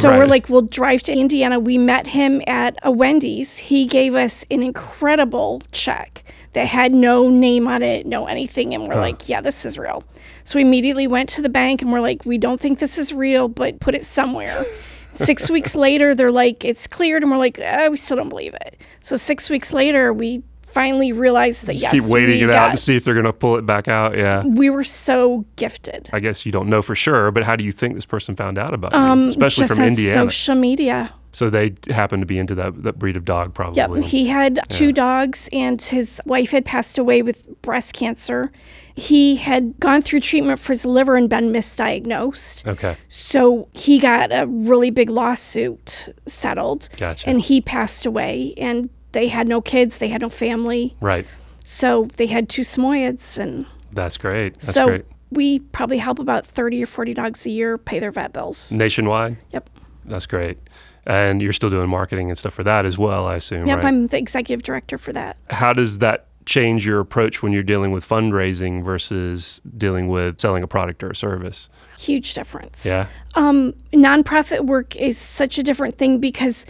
So 0.00 0.16
we're 0.16 0.26
like, 0.26 0.48
we'll 0.48 0.62
drive 0.62 1.02
to 1.04 1.12
Indiana. 1.12 1.58
We 1.60 1.76
met 1.76 2.06
him 2.06 2.40
at 2.46 2.78
a 2.82 2.90
Wendy's. 2.90 3.58
He 3.58 3.86
gave 3.86 4.14
us 4.14 4.44
an 4.50 4.62
incredible 4.62 5.62
check 5.72 6.24
that 6.52 6.66
had 6.66 6.92
no 6.92 7.28
name 7.28 7.68
on 7.68 7.82
it, 7.82 8.06
no 8.06 8.26
anything. 8.26 8.74
And 8.74 8.88
we're 8.88 8.96
like, 8.96 9.28
yeah, 9.28 9.40
this 9.40 9.64
is 9.64 9.78
real. 9.78 10.02
So 10.44 10.58
we 10.58 10.62
immediately 10.62 11.06
went 11.06 11.28
to 11.30 11.42
the 11.42 11.48
bank 11.48 11.80
and 11.80 11.92
we're 11.92 12.00
like, 12.00 12.24
we 12.24 12.38
don't 12.38 12.60
think 12.60 12.78
this 12.80 12.98
is 12.98 13.12
real, 13.12 13.48
but 13.48 13.78
put 13.80 13.94
it 13.94 14.02
somewhere. 14.02 14.64
Six 15.14 15.50
weeks 15.50 15.74
later, 15.74 16.14
they're 16.14 16.32
like, 16.32 16.64
it's 16.64 16.86
cleared. 16.86 17.22
And 17.22 17.30
we're 17.30 17.38
like, 17.38 17.58
uh, 17.58 17.88
we 17.90 17.96
still 17.96 18.16
don't 18.16 18.28
believe 18.30 18.54
it. 18.54 18.80
So 19.00 19.16
six 19.16 19.50
weeks 19.50 19.72
later, 19.72 20.12
we 20.12 20.42
finally 20.72 21.12
realized 21.12 21.66
that, 21.66 21.74
yes, 21.74 21.92
Keep 21.92 22.04
waiting 22.04 22.38
we 22.38 22.44
it 22.44 22.50
out 22.54 22.70
to 22.70 22.76
see 22.76 22.96
if 22.96 23.04
they're 23.04 23.14
going 23.14 23.26
to 23.26 23.32
pull 23.32 23.56
it 23.56 23.66
back 23.66 23.86
out. 23.88 24.16
Yeah. 24.16 24.44
we 24.44 24.70
were 24.70 24.84
so 24.84 25.44
gifted. 25.56 26.08
I 26.12 26.20
guess 26.20 26.46
you 26.46 26.52
don't 26.52 26.68
know 26.68 26.80
for 26.80 26.94
sure, 26.94 27.30
but 27.32 27.42
how 27.42 27.54
do 27.56 27.64
you 27.64 27.72
think 27.72 27.94
this 27.96 28.06
person 28.06 28.34
found 28.36 28.56
out 28.56 28.72
about 28.72 28.94
Um, 28.94 29.22
you, 29.24 29.28
especially 29.28 29.64
just 29.66 29.74
from 29.76 29.84
Indiana? 29.88 30.12
social 30.30 30.54
media. 30.54 31.12
So 31.32 31.48
they 31.48 31.74
happened 31.88 32.22
to 32.22 32.26
be 32.26 32.38
into 32.38 32.54
that, 32.56 32.82
that 32.82 32.98
breed 32.98 33.16
of 33.16 33.24
dog, 33.24 33.54
probably. 33.54 34.00
Yep. 34.00 34.08
He 34.08 34.26
had 34.26 34.58
two 34.68 34.92
dogs, 34.92 35.48
and 35.52 35.80
his 35.80 36.20
wife 36.26 36.50
had 36.50 36.64
passed 36.64 36.98
away 36.98 37.22
with 37.22 37.48
breast 37.62 37.94
cancer. 37.94 38.50
He 38.94 39.36
had 39.36 39.78
gone 39.78 40.02
through 40.02 40.20
treatment 40.20 40.58
for 40.58 40.72
his 40.72 40.84
liver 40.84 41.16
and 41.16 41.28
been 41.30 41.52
misdiagnosed. 41.52 42.66
Okay. 42.66 42.96
So 43.08 43.68
he 43.72 43.98
got 44.00 44.30
a 44.32 44.46
really 44.48 44.90
big 44.90 45.08
lawsuit 45.08 46.08
settled. 46.26 46.88
Gotcha. 46.96 47.28
And 47.28 47.40
he 47.40 47.60
passed 47.60 48.06
away, 48.06 48.54
and 48.56 48.90
they 49.12 49.28
had 49.28 49.46
no 49.46 49.60
kids, 49.60 49.98
they 49.98 50.08
had 50.08 50.20
no 50.22 50.28
family. 50.28 50.96
Right. 51.00 51.26
So 51.64 52.08
they 52.16 52.26
had 52.26 52.48
two 52.48 52.62
Samoyeds, 52.62 53.38
and 53.38 53.66
That's 53.92 54.16
great. 54.16 54.54
That's 54.54 54.74
so 54.74 54.86
great. 54.86 55.04
we 55.30 55.60
probably 55.60 55.98
help 55.98 56.18
about 56.18 56.44
30 56.44 56.82
or 56.82 56.86
40 56.86 57.14
dogs 57.14 57.46
a 57.46 57.50
year 57.50 57.78
pay 57.78 58.00
their 58.00 58.10
vet 58.10 58.32
bills. 58.32 58.72
Nationwide? 58.72 59.36
Yep. 59.52 59.70
That's 60.06 60.26
great. 60.26 60.58
And 61.10 61.42
you're 61.42 61.52
still 61.52 61.70
doing 61.70 61.88
marketing 61.88 62.30
and 62.30 62.38
stuff 62.38 62.54
for 62.54 62.62
that 62.62 62.86
as 62.86 62.96
well, 62.96 63.26
I 63.26 63.34
assume, 63.34 63.66
Yep, 63.66 63.78
right? 63.78 63.84
I'm 63.84 64.06
the 64.06 64.16
executive 64.16 64.62
director 64.62 64.96
for 64.96 65.12
that. 65.12 65.36
How 65.50 65.72
does 65.72 65.98
that 65.98 66.26
change 66.46 66.86
your 66.86 67.00
approach 67.00 67.42
when 67.42 67.52
you're 67.52 67.64
dealing 67.64 67.90
with 67.90 68.08
fundraising 68.08 68.84
versus 68.84 69.60
dealing 69.76 70.06
with 70.08 70.40
selling 70.40 70.62
a 70.62 70.68
product 70.68 71.02
or 71.02 71.10
a 71.10 71.16
service? 71.16 71.68
Huge 71.98 72.34
difference. 72.34 72.86
Yeah. 72.86 73.06
Um, 73.34 73.74
nonprofit 73.92 74.66
work 74.66 74.94
is 74.94 75.18
such 75.18 75.58
a 75.58 75.64
different 75.64 75.98
thing 75.98 76.18
because, 76.18 76.64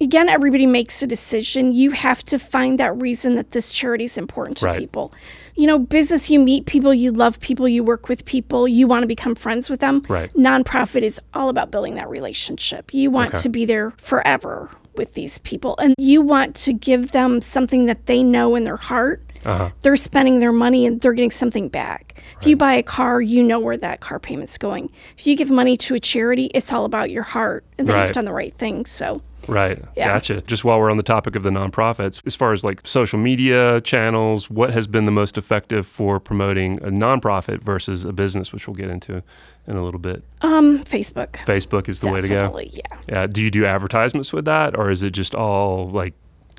again, 0.00 0.28
everybody 0.28 0.66
makes 0.66 1.02
a 1.02 1.06
decision. 1.06 1.72
You 1.72 1.92
have 1.92 2.22
to 2.24 2.38
find 2.38 2.78
that 2.78 2.96
reason 3.00 3.36
that 3.36 3.52
this 3.52 3.72
charity 3.72 4.04
is 4.04 4.18
important 4.18 4.58
to 4.58 4.66
Right. 4.66 4.78
people. 4.78 5.12
You 5.54 5.66
know, 5.66 5.78
business, 5.78 6.30
you 6.30 6.38
meet 6.40 6.66
people, 6.66 6.92
you 6.92 7.12
love 7.12 7.40
people, 7.40 7.68
you 7.68 7.84
work 7.84 8.08
with 8.08 8.24
people, 8.24 8.66
you 8.66 8.86
want 8.86 9.02
to 9.02 9.06
become 9.06 9.34
friends 9.34 9.70
with 9.70 9.80
them. 9.80 10.02
Right. 10.08 10.32
Nonprofit 10.34 11.02
is 11.02 11.20
all 11.32 11.48
about 11.48 11.70
building 11.70 11.94
that 11.94 12.08
relationship. 12.10 12.92
You 12.92 13.10
want 13.10 13.34
Okay. 13.34 13.42
to 13.42 13.48
be 13.48 13.64
there 13.64 13.92
forever 13.96 14.70
with 14.96 15.14
these 15.14 15.38
people, 15.38 15.74
and 15.78 15.94
you 15.98 16.20
want 16.20 16.54
to 16.54 16.72
give 16.72 17.10
them 17.12 17.40
something 17.40 17.86
that 17.86 18.06
they 18.06 18.22
know 18.22 18.54
in 18.54 18.62
their 18.64 18.76
heart. 18.76 19.22
Uh-huh. 19.44 19.70
They're 19.82 19.96
spending 19.96 20.38
their 20.38 20.52
money 20.52 20.86
and 20.86 21.00
they're 21.00 21.12
getting 21.12 21.30
something 21.32 21.68
back. 21.68 22.22
If 22.40 22.46
you 22.46 22.56
buy 22.56 22.74
a 22.74 22.82
car, 22.82 23.20
you 23.20 23.42
know 23.42 23.58
where 23.58 23.76
that 23.76 24.00
car 24.00 24.18
payment's 24.18 24.56
going. 24.56 24.90
If 25.18 25.26
you 25.26 25.36
give 25.36 25.50
money 25.50 25.76
to 25.78 25.94
a 25.94 26.00
charity, 26.00 26.46
it's 26.54 26.72
all 26.72 26.84
about 26.86 27.10
your 27.10 27.24
heart 27.24 27.64
and 27.76 27.86
that 27.88 27.92
Right. 27.92 28.02
you've 28.04 28.12
done 28.12 28.24
the 28.24 28.32
right 28.32 28.54
thing. 28.54 28.86
So, 28.86 29.20
Right. 29.48 29.82
Yeah. 29.96 30.08
Gotcha. 30.08 30.40
Just 30.42 30.64
while 30.64 30.78
we're 30.80 30.90
on 30.90 30.96
the 30.96 31.02
topic 31.02 31.36
of 31.36 31.42
the 31.42 31.50
nonprofits, 31.50 32.20
as 32.26 32.34
far 32.34 32.52
as 32.52 32.64
like 32.64 32.86
social 32.86 33.18
media 33.18 33.80
channels, 33.80 34.48
what 34.50 34.70
has 34.72 34.86
been 34.86 35.04
the 35.04 35.10
most 35.10 35.36
effective 35.38 35.86
for 35.86 36.18
promoting 36.20 36.78
a 36.82 36.88
nonprofit 36.88 37.62
versus 37.62 38.04
a 38.04 38.12
business, 38.12 38.52
which 38.52 38.66
we'll 38.66 38.74
get 38.76 38.90
into 38.90 39.22
in 39.66 39.76
a 39.76 39.82
little 39.82 40.00
bit? 40.00 40.22
um, 40.42 40.84
Facebook. 40.84 41.32
Facebook 41.46 41.88
is 41.88 42.00
the 42.00 42.10
way 42.10 42.20
to 42.20 42.28
go. 42.28 42.58
Yeah. 42.58 42.80
Yeah. 43.08 43.26
Do 43.26 43.42
you 43.42 43.50
do 43.50 43.64
advertisements 43.64 44.32
with 44.32 44.44
that, 44.44 44.76
or 44.76 44.90
is 44.90 45.02
it 45.02 45.10
just 45.10 45.34
all 45.34 45.86
like 45.88 46.14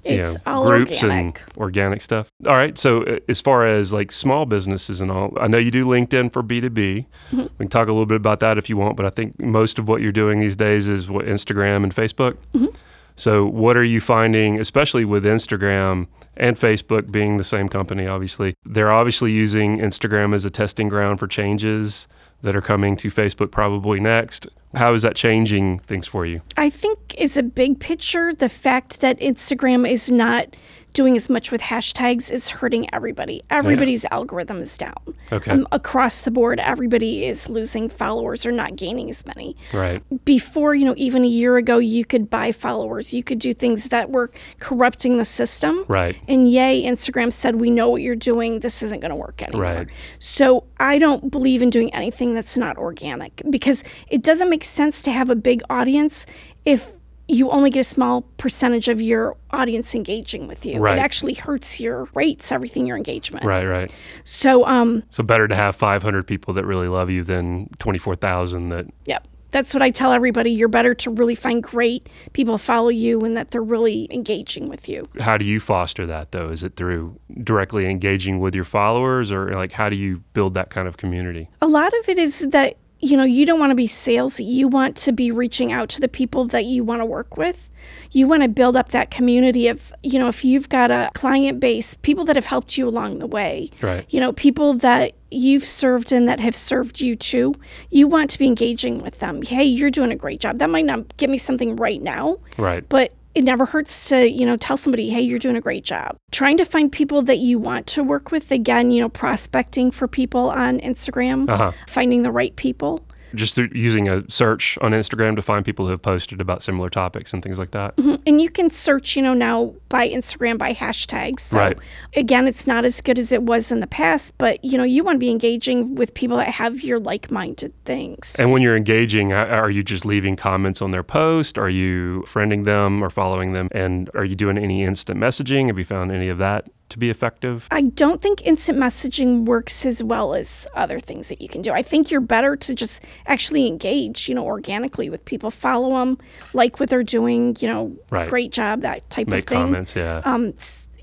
you 0.06 0.18
know, 0.18 0.36
all 0.46 0.66
groups 0.66 1.04
organic. 1.04 1.42
and 1.42 1.58
organic 1.58 2.02
stuff? 2.02 2.30
All 2.46 2.54
right. 2.54 2.78
So 2.78 3.04
uh, 3.04 3.20
as 3.28 3.42
far 3.42 3.66
as 3.66 3.92
like 3.92 4.12
small 4.12 4.46
businesses 4.46 5.02
and 5.02 5.12
all, 5.12 5.34
I 5.40 5.48
know 5.48 5.58
you 5.58 5.72
do 5.72 5.86
LinkedIn 5.86 6.32
for 6.32 6.42
B 6.42 6.62
two 6.62 6.70
B. 6.70 7.08
Mm-hmm. 7.32 7.42
We 7.42 7.50
can 7.58 7.68
talk 7.68 7.88
a 7.88 7.92
little 7.92 8.06
bit 8.06 8.18
about 8.18 8.40
that 8.42 8.58
if 8.58 8.70
you 8.70 8.78
want, 8.78 8.98
but 8.98 9.06
I 9.06 9.10
think 9.10 9.40
most 9.40 9.80
of 9.80 9.88
what 9.88 10.02
you're 10.02 10.12
doing 10.12 10.40
these 10.40 10.56
days 10.56 10.88
is 10.88 11.10
what 11.10 11.26
Instagram 11.26 11.84
and 11.84 11.94
Facebook. 11.94 12.38
Mm-hmm. 12.54 12.68
So 13.16 13.46
what 13.46 13.78
are 13.78 13.84
you 13.84 14.02
finding, 14.02 14.60
especially 14.60 15.06
with 15.06 15.24
Instagram 15.24 16.08
and 16.38 16.58
Facebook 16.58 17.12
being 17.12 17.38
the 17.38 17.44
same 17.44 17.70
company? 17.70 18.08
Obviously, 18.08 18.56
they're 18.66 18.92
obviously 18.92 19.32
using 19.32 19.78
Instagram 19.78 20.36
as 20.36 20.46
a 20.46 20.50
testing 20.50 20.90
ground 20.90 21.20
for 21.20 21.28
changes 21.28 22.08
that 22.42 22.56
are 22.56 22.62
coming 22.62 22.96
to 22.98 23.10
Facebook 23.10 23.52
probably 23.52 24.00
next. 24.00 24.48
How 24.76 24.94
is 24.94 25.04
that 25.04 25.16
changing 25.16 25.80
things 25.80 26.06
for 26.06 26.26
you? 26.26 26.42
I 26.58 26.70
think 26.70 27.16
is 27.18 27.38
a 27.38 27.44
big 27.44 27.80
picture. 27.80 28.34
The 28.34 28.50
fact 28.50 29.00
that 29.00 29.18
Instagram 29.20 29.90
is 29.90 30.12
not 30.12 30.56
doing 30.96 31.16
as 31.16 31.30
much 31.30 31.52
with 31.52 31.62
hashtags 31.62 32.32
is 32.32 32.48
hurting 32.48 32.92
everybody. 32.94 33.44
Everybody's 33.52 34.06
algorithm 34.06 34.62
is 34.62 34.78
down. 34.78 34.96
Okay. 35.32 35.52
Um, 35.52 35.68
across 35.72 36.22
the 36.22 36.32
board, 36.32 36.60
everybody 36.60 37.26
is 37.26 37.48
losing 37.50 37.90
followers 37.90 38.46
or 38.46 38.52
not 38.52 38.76
gaining 38.76 39.10
as 39.10 39.26
many. 39.26 39.56
Right. 39.72 40.02
Before, 40.26 40.74
you 40.74 40.86
know, 40.86 40.96
even 40.98 41.24
a 41.24 41.28
year 41.28 41.58
ago, 41.58 41.78
you 41.78 42.06
could 42.06 42.30
buy 42.30 42.52
followers. 42.52 43.14
You 43.14 43.22
could 43.22 43.40
do 43.40 43.54
things 43.54 43.90
that 43.90 44.10
were 44.10 44.32
corrupting 44.60 45.18
the 45.18 45.26
system. 45.26 45.86
Right. 45.88 46.18
And 46.28 46.50
yay, 46.52 46.84
Instagram 46.84 47.32
said, 47.32 47.56
we 47.56 47.70
know 47.70 47.90
what 47.90 48.02
you're 48.02 48.16
doing. 48.16 48.62
This 48.62 48.82
isn't 48.82 49.02
going 49.02 49.10
to 49.10 49.16
work 49.16 49.44
anymore. 49.44 49.62
Right. 49.62 49.88
So 50.20 50.64
I 50.80 50.98
don't 50.98 51.30
believe 51.30 51.62
in 51.62 51.70
doing 51.70 51.94
anything 51.94 52.34
that's 52.34 52.58
not 52.58 52.78
organic 52.78 53.42
because 53.50 53.84
it 54.08 54.24
doesn't 54.24 54.50
make 54.50 54.64
sense 54.64 55.04
to 55.04 55.12
have 55.12 55.30
a 55.30 55.36
big 55.36 55.62
audience 55.70 56.26
if 56.64 56.94
you 57.28 57.50
only 57.50 57.70
get 57.70 57.80
a 57.80 57.84
small 57.84 58.22
percentage 58.38 58.88
of 58.88 59.02
your 59.02 59.36
audience 59.52 59.96
engaging 59.96 60.48
with 60.48 60.66
you. 60.66 60.80
Right. 60.80 60.98
It 60.98 61.02
actually 61.02 61.34
hurts 61.34 61.80
your 61.80 62.08
rates, 62.14 62.52
everything, 62.52 62.86
your 62.86 62.98
engagement. 62.98 63.46
Right. 63.46 63.66
Right. 63.66 63.94
So, 64.24 64.66
um, 64.66 65.04
So 65.12 65.24
better 65.24 65.48
to 65.48 65.56
have 65.56 65.76
500 65.76 66.28
people 66.28 66.54
that 66.54 66.66
really 66.66 66.88
love 66.88 67.10
you 67.10 67.24
than 67.24 67.70
24,000 67.80 68.70
that. 68.70 68.86
Yep. 69.06 69.28
That's 69.52 69.74
what 69.74 69.82
I 69.82 69.90
tell 69.90 70.12
everybody. 70.12 70.52
You're 70.52 70.68
better 70.68 70.94
to 70.96 71.10
really 71.10 71.36
find 71.36 71.64
great 71.64 72.10
people 72.34 72.58
follow 72.58 72.90
you 72.90 73.22
and 73.22 73.38
that 73.38 73.52
they're 73.52 73.64
really 73.64 74.06
engaging 74.12 74.68
with 74.68 74.90
you. 74.90 75.08
How 75.22 75.38
do 75.38 75.46
you 75.46 75.62
foster 75.62 76.06
that 76.08 76.34
though? 76.34 76.50
Is 76.50 76.62
it 76.62 76.76
through 76.76 77.18
directly 77.42 77.90
engaging 77.90 78.42
with 78.42 78.54
your 78.54 78.66
followers, 78.66 79.32
or 79.32 79.52
like 79.54 79.72
how 79.72 79.88
do 79.88 79.96
you 79.96 80.24
build 80.34 80.56
that 80.56 80.72
kind 80.72 80.90
of 80.90 80.98
community? 80.98 81.50
A 81.62 81.68
lot 81.68 81.94
of 82.00 82.10
it 82.10 82.20
is 82.20 82.40
that, 82.50 82.76
you 83.00 83.18
know, 83.18 83.24
you 83.24 83.46
don't 83.46 83.60
want 83.60 83.72
to 83.72 83.76
be 83.76 83.88
salesy. 83.88 84.46
You 84.46 84.68
want 84.68 84.96
to 84.98 85.12
be 85.12 85.30
reaching 85.32 85.72
out 85.72 85.90
to 85.90 86.02
the 86.02 86.08
people 86.08 86.46
that 86.46 86.66
you 86.66 86.84
want 86.84 87.02
to 87.02 87.06
work 87.06 87.38
with. 87.38 87.70
You 88.12 88.28
want 88.28 88.44
to 88.44 88.50
build 88.50 88.76
up 88.76 88.90
that 88.90 89.12
community 89.12 89.68
of, 89.68 89.94
you 90.02 90.18
know, 90.18 90.28
if 90.28 90.46
you've 90.46 90.70
got 90.70 90.92
a 90.92 91.10
client 91.14 91.60
base, 91.60 91.96
people 92.02 92.26
that 92.26 92.36
have 92.36 92.46
helped 92.46 92.78
you 92.78 92.88
along 92.88 93.20
the 93.20 93.28
way. 93.28 93.70
Right. 93.82 94.06
You 94.10 94.20
know, 94.22 94.32
people 94.32 94.74
that 94.76 95.14
you've 95.30 95.66
served 95.66 96.12
and 96.14 96.28
that 96.30 96.40
have 96.40 96.56
served 96.56 97.02
you 97.02 97.16
too. 97.16 97.56
You 97.90 98.08
want 98.08 98.30
to 98.32 98.40
be 98.40 98.48
engaging 98.48 99.00
with 99.00 99.20
them. 99.20 99.42
Hey, 99.42 99.66
you're 99.66 99.92
doing 99.92 100.12
a 100.12 100.16
great 100.16 100.40
job. 100.40 100.60
That 100.60 100.70
might 100.70 100.86
not 100.86 101.18
give 101.18 101.30
me 101.30 101.38
something 101.38 101.76
right 101.76 102.02
now, 102.02 102.38
Right. 102.58 102.88
but 102.88 103.14
it 103.36 103.44
never 103.44 103.66
hurts 103.66 104.10
to 104.10 104.30
you 104.30 104.46
know 104.46 104.58
tell 104.58 104.78
somebody 104.78 105.10
hey 105.10 105.22
you're 105.22 105.38
doing 105.40 105.56
a 105.58 105.62
great 105.62 105.84
job 105.84 106.16
trying 106.32 106.58
to 106.58 106.66
find 106.66 106.92
people 106.92 107.22
that 107.22 107.38
you 107.38 107.60
want 107.60 107.86
to 107.86 108.04
work 108.04 108.32
with 108.32 108.50
again 108.52 108.90
you 108.92 109.02
know 109.02 109.10
prospecting 109.10 109.92
for 109.92 110.08
people 110.08 110.50
on 110.50 110.80
instagram 110.80 111.48
Uh-huh. 111.50 111.72
finding 111.88 112.24
the 112.24 112.32
right 112.32 112.56
people 112.56 113.06
Just 113.36 113.56
through 113.56 113.70
using 113.74 114.08
a 114.10 114.24
search 114.30 114.78
on 114.82 114.92
Instagram 114.92 115.36
to 115.36 115.42
find 115.42 115.64
people 115.66 115.86
who 115.86 115.92
have 115.92 116.02
posted 116.02 116.42
about 116.42 116.64
similar 116.64 116.90
topics 116.90 117.34
and 117.34 117.44
things 117.44 117.58
like 117.60 117.72
that. 117.72 117.96
Mm-hmm. 117.98 118.16
and 118.26 118.42
you 118.42 118.50
can 118.50 118.70
search 118.70 119.16
you 119.16 119.22
know 119.22 119.34
now 119.34 119.74
by 119.90 120.08
instagram 120.10 120.58
by 120.58 120.74
hashtags 120.74 121.42
so 121.42 121.60
Right. 121.60 121.78
again 122.16 122.48
it's 122.48 122.66
not 122.68 122.86
as 122.86 123.00
good 123.02 123.18
as 123.20 123.32
it 123.32 123.44
was 123.44 123.72
in 123.72 123.80
the 123.80 123.88
past 123.88 124.34
but 124.38 124.64
you 124.64 124.78
know 124.78 124.84
you 124.84 125.04
want 125.04 125.16
to 125.16 125.20
be 125.20 125.30
engaging 125.30 125.96
with 125.96 126.14
people 126.14 126.38
that 126.38 126.48
have 126.50 126.82
your 126.84 127.00
like-minded 127.00 127.74
things 127.86 128.36
And 128.40 128.52
when 128.52 128.62
you're 128.62 128.76
engaging, 128.78 129.34
are 129.34 129.70
you 129.70 129.84
just 129.84 130.06
leaving 130.06 130.36
comments 130.36 130.82
on 130.82 130.92
their 130.92 131.04
post? 131.04 131.58
Are 131.58 131.70
you 131.70 132.24
friending 132.28 132.66
them 132.66 133.04
or 133.04 133.10
following 133.10 133.54
them? 133.54 133.70
And 133.72 134.10
are 134.14 134.24
you 134.26 134.36
doing 134.36 134.58
any 134.58 134.84
instant 134.84 135.20
messaging? 135.20 135.68
Have 135.68 135.78
you 135.78 135.86
found 135.86 136.12
any 136.12 136.30
of 136.30 136.38
that 136.40 136.66
to 136.90 137.00
be 137.00 137.10
effective? 137.10 137.68
I 137.72 137.82
don't 137.82 138.22
think 138.22 138.46
instant 138.46 138.78
messaging 138.78 139.46
works 139.46 139.86
as 139.86 140.04
well 140.04 140.34
as 140.36 140.68
other 140.76 141.00
things 141.00 141.30
that 141.30 141.42
you 141.42 141.48
can 141.50 141.62
do. 141.62 141.72
I 141.72 141.82
think 141.82 142.12
you're 142.12 142.22
better 142.22 142.56
to 142.56 142.76
just 142.76 143.02
actually 143.26 143.68
engage, 143.68 144.30
you 144.30 144.36
know, 144.36 144.46
organically 144.46 145.10
with 145.10 145.26
people, 145.26 145.50
follow 145.52 145.98
them, 146.00 146.18
like 146.54 146.80
what 146.80 146.90
they're 146.90 147.04
doing, 147.04 147.56
you 147.60 147.68
know, 147.68 147.96
Right. 148.12 148.30
great 148.30 148.52
job, 148.52 148.82
that 148.82 149.10
type 149.10 149.28
Make 149.28 149.42
of 149.42 149.46
thing. 149.48 149.60
Make 149.60 149.66
comments, 149.66 149.96
yeah. 149.96 150.22
Um, 150.26 150.54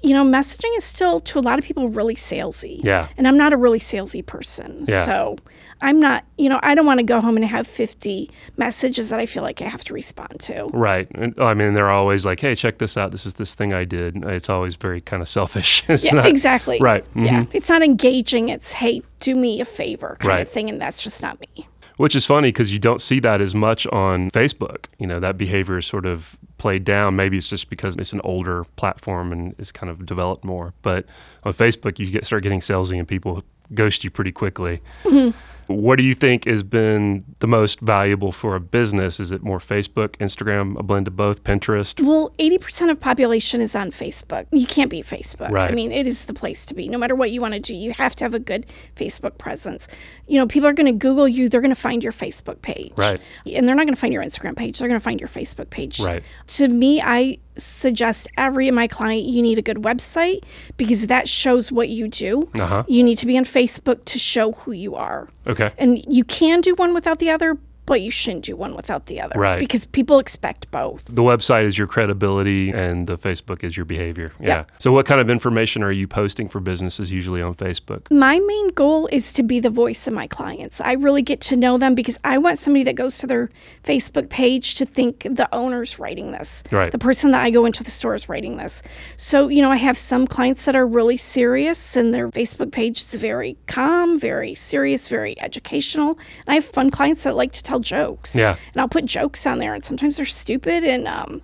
you 0.02 0.10
know, 0.14 0.24
messaging 0.24 0.76
is 0.76 0.84
still 0.84 1.20
to 1.20 1.38
a 1.38 1.40
lot 1.40 1.58
of 1.58 1.64
people 1.64 1.88
really 1.88 2.14
salesy. 2.16 2.80
Yeah. 2.82 3.08
And 3.16 3.28
I'm 3.28 3.36
not 3.36 3.52
a 3.52 3.56
really 3.56 3.78
salesy 3.78 4.24
person. 4.24 4.84
Yeah. 4.86 5.04
So 5.04 5.36
I'm 5.80 6.00
not, 6.00 6.24
you 6.38 6.48
know, 6.48 6.58
I 6.62 6.74
don't 6.74 6.86
want 6.86 6.98
to 6.98 7.04
go 7.04 7.20
home 7.20 7.36
and 7.36 7.44
have 7.44 7.66
50 7.66 8.30
messages 8.56 9.10
that 9.10 9.20
I 9.20 9.26
feel 9.26 9.42
like 9.42 9.60
I 9.62 9.66
have 9.68 9.84
to 9.84 9.94
respond 9.94 10.40
to. 10.40 10.64
Right. 10.72 11.08
And, 11.14 11.34
I 11.40 11.54
mean, 11.54 11.74
they're 11.74 11.90
always 11.90 12.24
like, 12.26 12.40
hey, 12.40 12.54
check 12.54 12.78
this 12.78 12.96
out. 12.96 13.12
This 13.12 13.26
is 13.26 13.34
this 13.34 13.54
thing 13.54 13.72
I 13.72 13.84
did. 13.84 14.16
It's 14.24 14.50
always 14.50 14.76
very 14.76 15.00
kind 15.00 15.22
of 15.22 15.28
selfish. 15.28 15.84
It's 15.88 16.04
Yeah, 16.06 16.14
not- 16.18 16.26
exactly. 16.26 16.78
Right. 16.80 17.04
Yeah. 17.14 17.42
mhm. 17.42 17.48
It's 17.52 17.68
not 17.68 17.82
engaging. 17.82 18.48
It's, 18.48 18.72
hey, 18.74 19.02
do 19.20 19.34
me 19.34 19.60
a 19.60 19.64
favor 19.64 20.16
kind 20.20 20.28
Right. 20.28 20.40
of 20.40 20.48
thing. 20.48 20.68
And 20.68 20.80
that's 20.80 21.02
just 21.02 21.22
not 21.22 21.40
me. 21.40 21.68
Which 21.98 22.16
is 22.16 22.24
funny 22.26 22.48
because 22.48 22.72
you 22.72 22.78
don't 22.78 23.00
see 23.02 23.20
that 23.20 23.40
as 23.40 23.54
much 23.54 23.86
on 23.88 24.30
Facebook. 24.30 24.86
You 24.98 25.06
know, 25.06 25.20
that 25.20 25.36
behavior 25.36 25.78
is 25.78 25.86
sort 25.86 26.06
of 26.06 26.38
played 26.62 26.84
down. 26.84 27.16
Maybe 27.16 27.36
it's 27.36 27.48
just 27.48 27.68
because 27.68 27.96
it's 27.96 28.12
an 28.12 28.20
older 28.22 28.62
platform 28.76 29.32
and 29.32 29.52
it's 29.58 29.72
kind 29.72 29.90
of 29.90 30.06
developed 30.06 30.44
more. 30.44 30.74
But 30.82 31.06
on 31.42 31.52
Facebook, 31.52 31.98
you 31.98 32.06
get 32.06 32.24
start 32.24 32.44
getting 32.44 32.60
salesy 32.60 33.00
and 33.00 33.06
people 33.06 33.42
ghost 33.74 34.04
you 34.04 34.10
pretty 34.12 34.30
quickly. 34.30 34.80
Mm-hmm. 35.02 35.36
What 35.76 35.96
do 35.96 36.02
you 36.02 36.14
think 36.14 36.44
has 36.44 36.62
been 36.62 37.24
the 37.40 37.46
most 37.46 37.80
valuable 37.80 38.32
for 38.32 38.54
a 38.54 38.60
business? 38.60 39.20
Is 39.20 39.30
it 39.30 39.42
more 39.42 39.58
Facebook, 39.58 40.16
Instagram, 40.16 40.78
a 40.78 40.82
blend 40.82 41.08
of 41.08 41.16
both, 41.16 41.44
Pinterest? 41.44 42.04
Well, 42.04 42.34
80% 42.38 42.90
of 42.90 43.00
population 43.00 43.60
is 43.60 43.74
on 43.74 43.90
Facebook. 43.90 44.46
You 44.52 44.66
can't 44.66 44.90
beat 44.90 45.06
Facebook. 45.06 45.50
Right. 45.50 45.70
I 45.70 45.74
mean, 45.74 45.92
it 45.92 46.06
is 46.06 46.26
the 46.26 46.34
place 46.34 46.66
to 46.66 46.74
be. 46.74 46.88
No 46.88 46.98
matter 46.98 47.14
what 47.14 47.30
you 47.30 47.40
want 47.40 47.54
to 47.54 47.60
do, 47.60 47.74
you 47.74 47.92
have 47.92 48.16
to 48.16 48.24
have 48.24 48.34
a 48.34 48.38
good 48.38 48.66
Facebook 48.96 49.38
presence. 49.38 49.88
You 50.26 50.38
know, 50.38 50.46
people 50.46 50.68
are 50.68 50.72
going 50.72 50.86
to 50.86 50.98
Google 50.98 51.28
you, 51.28 51.48
they're 51.48 51.60
going 51.60 51.74
to 51.74 51.80
find 51.80 52.02
your 52.02 52.12
Facebook 52.12 52.62
page. 52.62 52.92
Right. 52.96 53.20
And 53.46 53.66
they're 53.66 53.74
not 53.74 53.84
going 53.84 53.94
to 53.94 54.00
find 54.00 54.12
your 54.12 54.22
Instagram 54.22 54.56
page, 54.56 54.78
they're 54.78 54.88
going 54.88 55.00
to 55.00 55.04
find 55.04 55.20
your 55.20 55.28
Facebook 55.28 55.70
page. 55.70 56.00
Right. 56.00 56.22
To 56.48 56.68
me, 56.68 57.00
I 57.00 57.38
suggest 57.56 58.28
every 58.36 58.70
my 58.70 58.86
client 58.86 59.24
you 59.24 59.42
need 59.42 59.58
a 59.58 59.62
good 59.62 59.78
website 59.78 60.42
because 60.76 61.06
that 61.06 61.28
shows 61.28 61.70
what 61.70 61.88
you 61.88 62.08
do. 62.08 62.48
Uh-huh. 62.54 62.84
You 62.88 63.02
need 63.02 63.18
to 63.18 63.26
be 63.26 63.36
on 63.36 63.44
Facebook 63.44 64.04
to 64.06 64.18
show 64.18 64.52
who 64.52 64.72
you 64.72 64.94
are. 64.94 65.28
Okay. 65.46 65.72
And 65.78 66.04
you 66.12 66.24
can 66.24 66.60
do 66.60 66.74
one 66.74 66.94
without 66.94 67.18
the 67.18 67.30
other, 67.30 67.58
but 67.92 68.00
you 68.00 68.10
shouldn't 68.10 68.46
do 68.46 68.56
one 68.56 68.74
without 68.74 69.04
the 69.04 69.20
other. 69.20 69.38
Right. 69.38 69.60
Because 69.60 69.84
people 69.84 70.18
expect 70.18 70.70
both. 70.70 71.04
The 71.04 71.20
website 71.20 71.64
is 71.64 71.76
your 71.76 71.86
credibility 71.86 72.70
and 72.70 73.06
the 73.06 73.18
Facebook 73.18 73.62
is 73.62 73.76
your 73.76 73.84
behavior. 73.84 74.32
Yeah. 74.40 74.48
Yeah. 74.48 74.64
So, 74.78 74.92
what 74.92 75.04
kind 75.04 75.20
of 75.20 75.28
information 75.28 75.82
are 75.82 75.92
you 75.92 76.08
posting 76.08 76.48
for 76.48 76.58
businesses 76.58 77.12
usually 77.12 77.42
on 77.42 77.54
Facebook? 77.54 78.10
My 78.10 78.38
main 78.38 78.68
goal 78.70 79.10
is 79.12 79.34
to 79.34 79.42
be 79.42 79.60
the 79.60 79.68
voice 79.68 80.08
of 80.08 80.14
my 80.14 80.26
clients. 80.26 80.80
I 80.80 80.92
really 80.92 81.20
get 81.20 81.42
to 81.42 81.54
know 81.56 81.76
them 81.76 81.94
because 81.94 82.18
I 82.24 82.38
want 82.38 82.58
somebody 82.58 82.84
that 82.84 82.94
goes 82.94 83.18
to 83.18 83.26
their 83.26 83.50
Facebook 83.84 84.30
page 84.30 84.74
to 84.76 84.86
think 84.86 85.24
the 85.24 85.48
owner's 85.52 85.98
writing 85.98 86.32
this. 86.32 86.64
Right. 86.70 86.90
The 86.90 86.98
person 86.98 87.32
that 87.32 87.42
I 87.42 87.50
go 87.50 87.66
into 87.66 87.84
the 87.84 87.90
store 87.90 88.14
is 88.14 88.26
writing 88.26 88.56
this. 88.56 88.82
So, 89.18 89.48
you 89.48 89.60
know, 89.60 89.70
I 89.70 89.76
have 89.76 89.98
some 89.98 90.26
clients 90.26 90.64
that 90.64 90.74
are 90.74 90.86
really 90.86 91.18
serious 91.18 91.94
and 91.94 92.14
their 92.14 92.30
Facebook 92.30 92.72
page 92.72 93.02
is 93.02 93.12
very 93.12 93.58
calm, 93.66 94.18
very 94.18 94.54
serious, 94.54 95.10
very 95.10 95.38
educational. 95.42 96.12
And 96.46 96.48
I 96.48 96.54
have 96.54 96.64
fun 96.64 96.90
clients 96.90 97.24
that 97.24 97.36
like 97.36 97.52
to 97.52 97.62
tell 97.62 97.80
jokes. 97.82 98.34
Yeah. 98.34 98.56
And 98.72 98.80
I'll 98.80 98.88
put 98.88 99.04
jokes 99.04 99.46
on 99.46 99.58
there 99.58 99.74
and 99.74 99.84
sometimes 99.84 100.16
they're 100.16 100.26
stupid 100.26 100.84
and 100.84 101.06
um, 101.06 101.42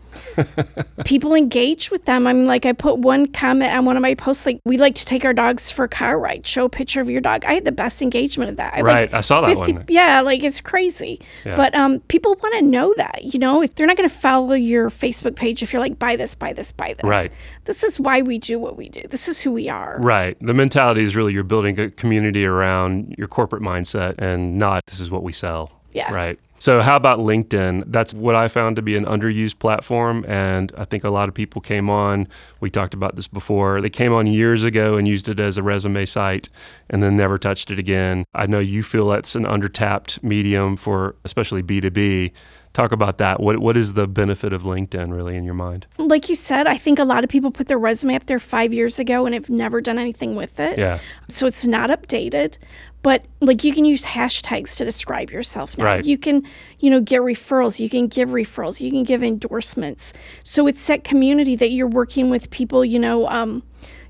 people 1.05 1.35
engage 1.35 1.91
with 1.91 2.05
them. 2.05 2.27
I'm 2.27 2.47
like, 2.47 2.67
I 2.67 2.73
put 2.73 2.99
one 2.99 3.27
comment 3.27 3.73
on 3.75 3.85
one 3.85 3.97
of 3.97 4.03
my 4.03 4.15
posts, 4.15 4.47
like, 4.47 4.61
we 4.65 4.79
like 4.79 4.95
to 4.97 5.05
take 5.05 5.25
our 5.25 5.35
dogs 5.35 5.71
for 5.71 5.85
a 5.85 5.89
car 5.89 6.19
ride. 6.19 6.47
Show 6.47 6.65
a 6.65 6.69
picture 6.69 7.01
of 7.01 7.11
your 7.11 7.21
dog. 7.21 7.45
I 7.45 7.55
had 7.55 7.65
the 7.65 7.73
best 7.73 8.03
engagement 8.03 8.51
of 8.51 8.57
that. 8.57 8.75
I 8.75 8.81
Right, 8.81 9.01
like, 9.03 9.15
I 9.15 9.21
saw 9.21 9.41
that 9.43 9.57
one. 9.57 9.85
Yeah, 9.89 10.21
like 10.21 10.43
it's 10.43 10.61
crazy. 10.61 11.21
Yeah. 11.45 11.57
But 11.57 11.75
um, 11.75 12.01
people 12.01 12.37
want 12.43 12.55
to 12.57 12.63
know 12.63 12.95
that, 12.97 13.25
you 13.25 13.39
know, 13.39 13.63
if 13.63 13.75
they're 13.75 13.87
not 13.87 13.97
going 13.97 14.09
to 14.09 14.15
follow 14.15 14.55
your 14.55 14.91
Facebook 14.91 15.37
page 15.37 15.63
if 15.63 15.73
you're 15.73 15.81
like, 15.81 15.99
buy 15.99 16.17
this, 16.17 16.35
buy 16.35 16.53
this, 16.53 16.73
buy 16.73 16.95
this. 16.95 17.05
Right. 17.05 17.33
This 17.65 17.83
is 17.83 17.99
why 18.01 18.23
we 18.23 18.39
do 18.39 18.59
what 18.59 18.77
we 18.77 18.89
do. 18.89 19.03
This 19.09 19.29
is 19.29 19.41
who 19.41 19.53
we 19.53 19.69
are. 19.69 19.99
Right. 20.01 20.39
The 20.41 20.55
mentality 20.55 21.05
is 21.05 21.17
really 21.17 21.33
you're 21.33 21.45
building 21.45 21.79
a 21.79 21.91
community 21.91 22.45
around 22.45 23.15
your 23.19 23.29
corporate 23.29 23.63
mindset 23.63 24.15
and 24.19 24.59
not 24.59 24.87
this 24.87 25.01
is 25.01 25.11
what 25.11 25.23
we 25.23 25.33
sell. 25.33 25.78
Yeah. 25.93 26.13
Right. 26.13 26.39
So, 26.61 26.81
how 26.83 26.97
about 26.97 27.21
LinkedIn? 27.21 27.85
That's 27.87 28.13
what 28.13 28.35
I 28.35 28.49
found 28.49 28.75
to 28.77 28.83
be 28.83 28.97
an 28.97 29.05
underused 29.05 29.61
platform. 29.61 30.25
And 30.27 30.73
I 30.77 30.85
think 30.85 31.05
a 31.05 31.09
lot 31.09 31.29
of 31.29 31.35
people 31.35 31.61
came 31.61 31.89
on. 31.89 32.27
We 32.59 32.69
talked 32.69 32.95
about 32.95 33.15
this 33.15 33.29
before. 33.29 33.81
They 33.81 33.91
came 33.91 34.13
on 34.13 34.27
years 34.27 34.65
ago 34.65 34.97
and 34.97 35.07
used 35.07 35.29
it 35.29 35.39
as 35.39 35.57
a 35.57 35.63
resume 35.63 36.05
site 36.05 36.49
and 36.91 37.01
then 37.01 37.17
never 37.17 37.39
touched 37.39 37.71
it 37.71 37.79
again. 37.79 38.25
I 38.35 38.47
know 38.47 38.59
you 38.59 38.83
feel 38.83 39.09
that's 39.09 39.37
an 39.37 39.45
undertapped 39.45 40.21
medium 40.25 40.77
for 40.77 41.15
especially 41.25 41.63
B2B. 41.63 42.33
Talk 42.73 42.93
about 42.93 43.19
that. 43.19 43.41
What, 43.41 43.59
what 43.59 43.77
is 43.77 43.95
the 43.95 44.07
benefit 44.07 44.53
of 44.53 44.63
LinkedIn 44.63 45.13
really 45.15 45.37
in 45.37 45.45
your 45.45 45.55
mind? 45.55 45.87
Like 45.97 46.29
you 46.29 46.35
said, 46.35 46.67
I 46.67 46.77
think 46.77 46.99
a 46.99 47.05
lot 47.05 47.25
of 47.25 47.31
people 47.31 47.51
put 47.51 47.67
their 47.67 47.79
resume 47.79 48.15
up 48.15 48.27
there 48.27 48.39
five 48.39 48.73
years 48.73 48.99
ago 48.99 49.27
and 49.27 49.35
have 49.35 49.51
never 49.51 49.81
done 49.81 49.99
anything 49.99 50.37
with 50.37 50.61
it. 50.61 50.79
Yeah. 50.79 50.99
So 51.29 51.47
it's 51.47 51.67
not 51.67 51.91
updated. 51.91 52.59
But 53.03 53.25
like 53.41 53.65
you 53.65 53.73
can 53.73 53.85
use 53.85 54.05
hashtags 54.05 54.77
to 54.77 54.85
describe 54.85 55.31
yourself 55.31 55.79
now. 55.79 55.85
Right. 55.85 56.05
You 56.05 56.19
can, 56.19 56.43
you 56.81 56.91
know, 56.91 57.01
get 57.01 57.21
referrals. 57.23 57.79
You 57.79 57.89
can 57.89 58.09
give 58.09 58.31
referrals. 58.31 58.81
You 58.81 58.91
can 58.91 59.05
give 59.05 59.23
endorsements. 59.23 60.13
So 60.43 60.67
it's 60.67 60.87
that 60.89 61.05
community 61.05 61.55
that 61.57 61.71
you're 61.71 61.87
working 61.87 62.29
with 62.29 62.51
people, 62.51 62.85
you 62.85 62.99
know, 62.99 63.29
um, 63.29 63.63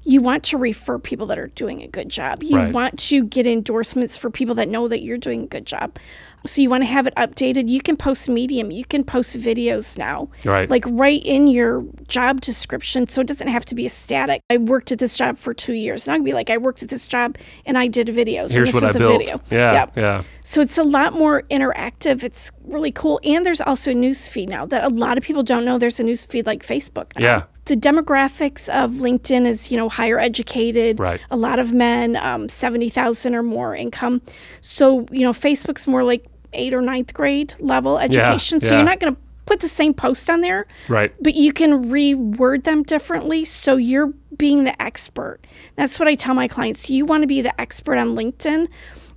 you 0.05 0.23
want 0.23 0.43
to 0.45 0.57
refer 0.57 0.99
people 0.99 1.27
that 1.27 1.38
are 1.38 1.49
doing 1.49 1.83
a 1.83 1.87
good 1.87 2.09
job. 2.09 2.43
You 2.43 2.57
Right. 2.57 2.73
want 2.73 2.99
to 3.00 3.25
get 3.25 3.47
endorsements 3.47 4.17
for 4.17 4.31
people 4.31 4.55
that 4.55 4.69
know 4.69 4.88
that 4.88 5.03
you're 5.03 5.19
doing 5.19 5.43
a 5.43 5.47
good 5.47 5.67
job. 5.67 5.99
So 6.47 6.62
you 6.62 6.71
want 6.71 6.83
to 6.83 6.87
have 6.87 7.07
it 7.07 7.14
updated. 7.16 7.68
You 7.68 7.80
can 7.80 7.97
post 7.97 8.28
Medium. 8.28 8.71
You 8.71 8.85
can 8.85 9.04
post 9.04 9.38
videos 9.38 9.99
now. 9.99 10.28
Right. 10.45 10.68
Like 10.71 10.85
right 10.87 11.23
in 11.25 11.47
your 11.47 11.85
job 12.07 12.40
description. 12.40 13.09
So 13.09 13.21
it 13.21 13.26
doesn't 13.26 13.49
have 13.49 13.64
to 13.66 13.75
be 13.75 13.87
a 13.87 13.90
static. 13.90 14.42
I 14.50 14.57
worked 14.57 14.92
at 14.92 14.99
this 14.99 15.16
job 15.16 15.37
for 15.37 15.52
two 15.52 15.75
years. 15.75 16.07
And 16.07 16.14
I 16.14 16.18
can 16.18 16.25
be 16.25 16.33
like, 16.33 16.50
I 16.50 16.57
worked 16.57 16.83
at 16.83 16.88
this 16.88 17.07
job 17.07 17.37
and 17.66 17.76
I 17.76 17.87
did 17.88 18.09
videos. 18.09 18.52
Here's 18.52 18.54
and 18.54 18.66
this 18.68 18.75
what 18.75 18.85
I 18.85 18.90
is 18.90 18.97
a 18.97 18.99
built. 18.99 19.21
video. 19.23 19.40
Yeah. 19.50 19.73
Yep. 19.73 19.97
Yeah. 19.97 20.23
So 20.42 20.61
it's 20.61 20.78
a 20.78 20.85
lot 20.85 21.12
more 21.12 21.42
interactive. 21.50 22.25
It's 22.25 22.50
really 22.64 22.92
cool. 22.92 23.21
And 23.25 23.45
there's 23.45 23.61
also 23.61 23.90
a 23.90 23.95
news 23.95 24.28
feed 24.28 24.49
now 24.49 24.64
that 24.66 24.85
a 24.85 24.88
lot 24.88 25.18
of 25.18 25.25
people 25.25 25.42
don't 25.42 25.64
know 25.64 25.78
there's 25.78 26.00
a 26.00 26.04
news 26.04 26.25
feed 26.25 26.47
like 26.47 26.64
Facebook 26.64 27.14
now. 27.16 27.23
Yeah. 27.23 27.42
The 27.68 27.76
demographics 27.76 28.68
of 28.70 28.92
LinkedIn 28.92 29.46
is, 29.46 29.70
you 29.70 29.76
know, 29.76 29.88
higher 29.88 30.18
educated. 30.18 30.98
Right. 30.98 31.20
A 31.30 31.37
lot 31.37 31.58
of 31.58 31.72
men, 31.72 32.16
um, 32.16 32.48
70,000 32.48 33.34
or 33.34 33.42
more 33.42 33.75
income. 33.76 34.22
So, 34.62 35.06
you 35.10 35.20
know, 35.20 35.32
Facebook's 35.32 35.87
more 35.87 36.02
like 36.02 36.26
eighth 36.54 36.72
or 36.72 36.80
ninth 36.80 37.12
grade 37.12 37.54
level 37.58 37.98
education. 37.98 38.61
So 38.61 38.68
yeah. 38.68 38.76
you're 38.76 38.85
not 38.85 39.00
going 39.00 39.14
to 39.14 39.20
put 39.44 39.61
the 39.61 39.68
same 39.68 39.94
post 39.94 40.28
on 40.28 40.42
there 40.42 40.66
Right. 40.88 41.11
but 41.22 41.35
you 41.35 41.54
can 41.54 41.90
reword 41.90 42.64
them 42.64 42.83
differently 42.83 43.46
so 43.46 43.76
you're 43.76 44.12
being 44.37 44.64
the 44.64 44.81
expert 44.81 45.38
that's 45.74 45.98
what 45.98 46.07
i 46.07 46.14
tell 46.14 46.35
my 46.35 46.46
clients 46.46 46.90
you 46.90 47.07
want 47.07 47.22
to 47.22 47.26
be 47.26 47.40
the 47.40 47.59
expert 47.59 47.96
on 47.96 48.09
linkedin 48.14 48.68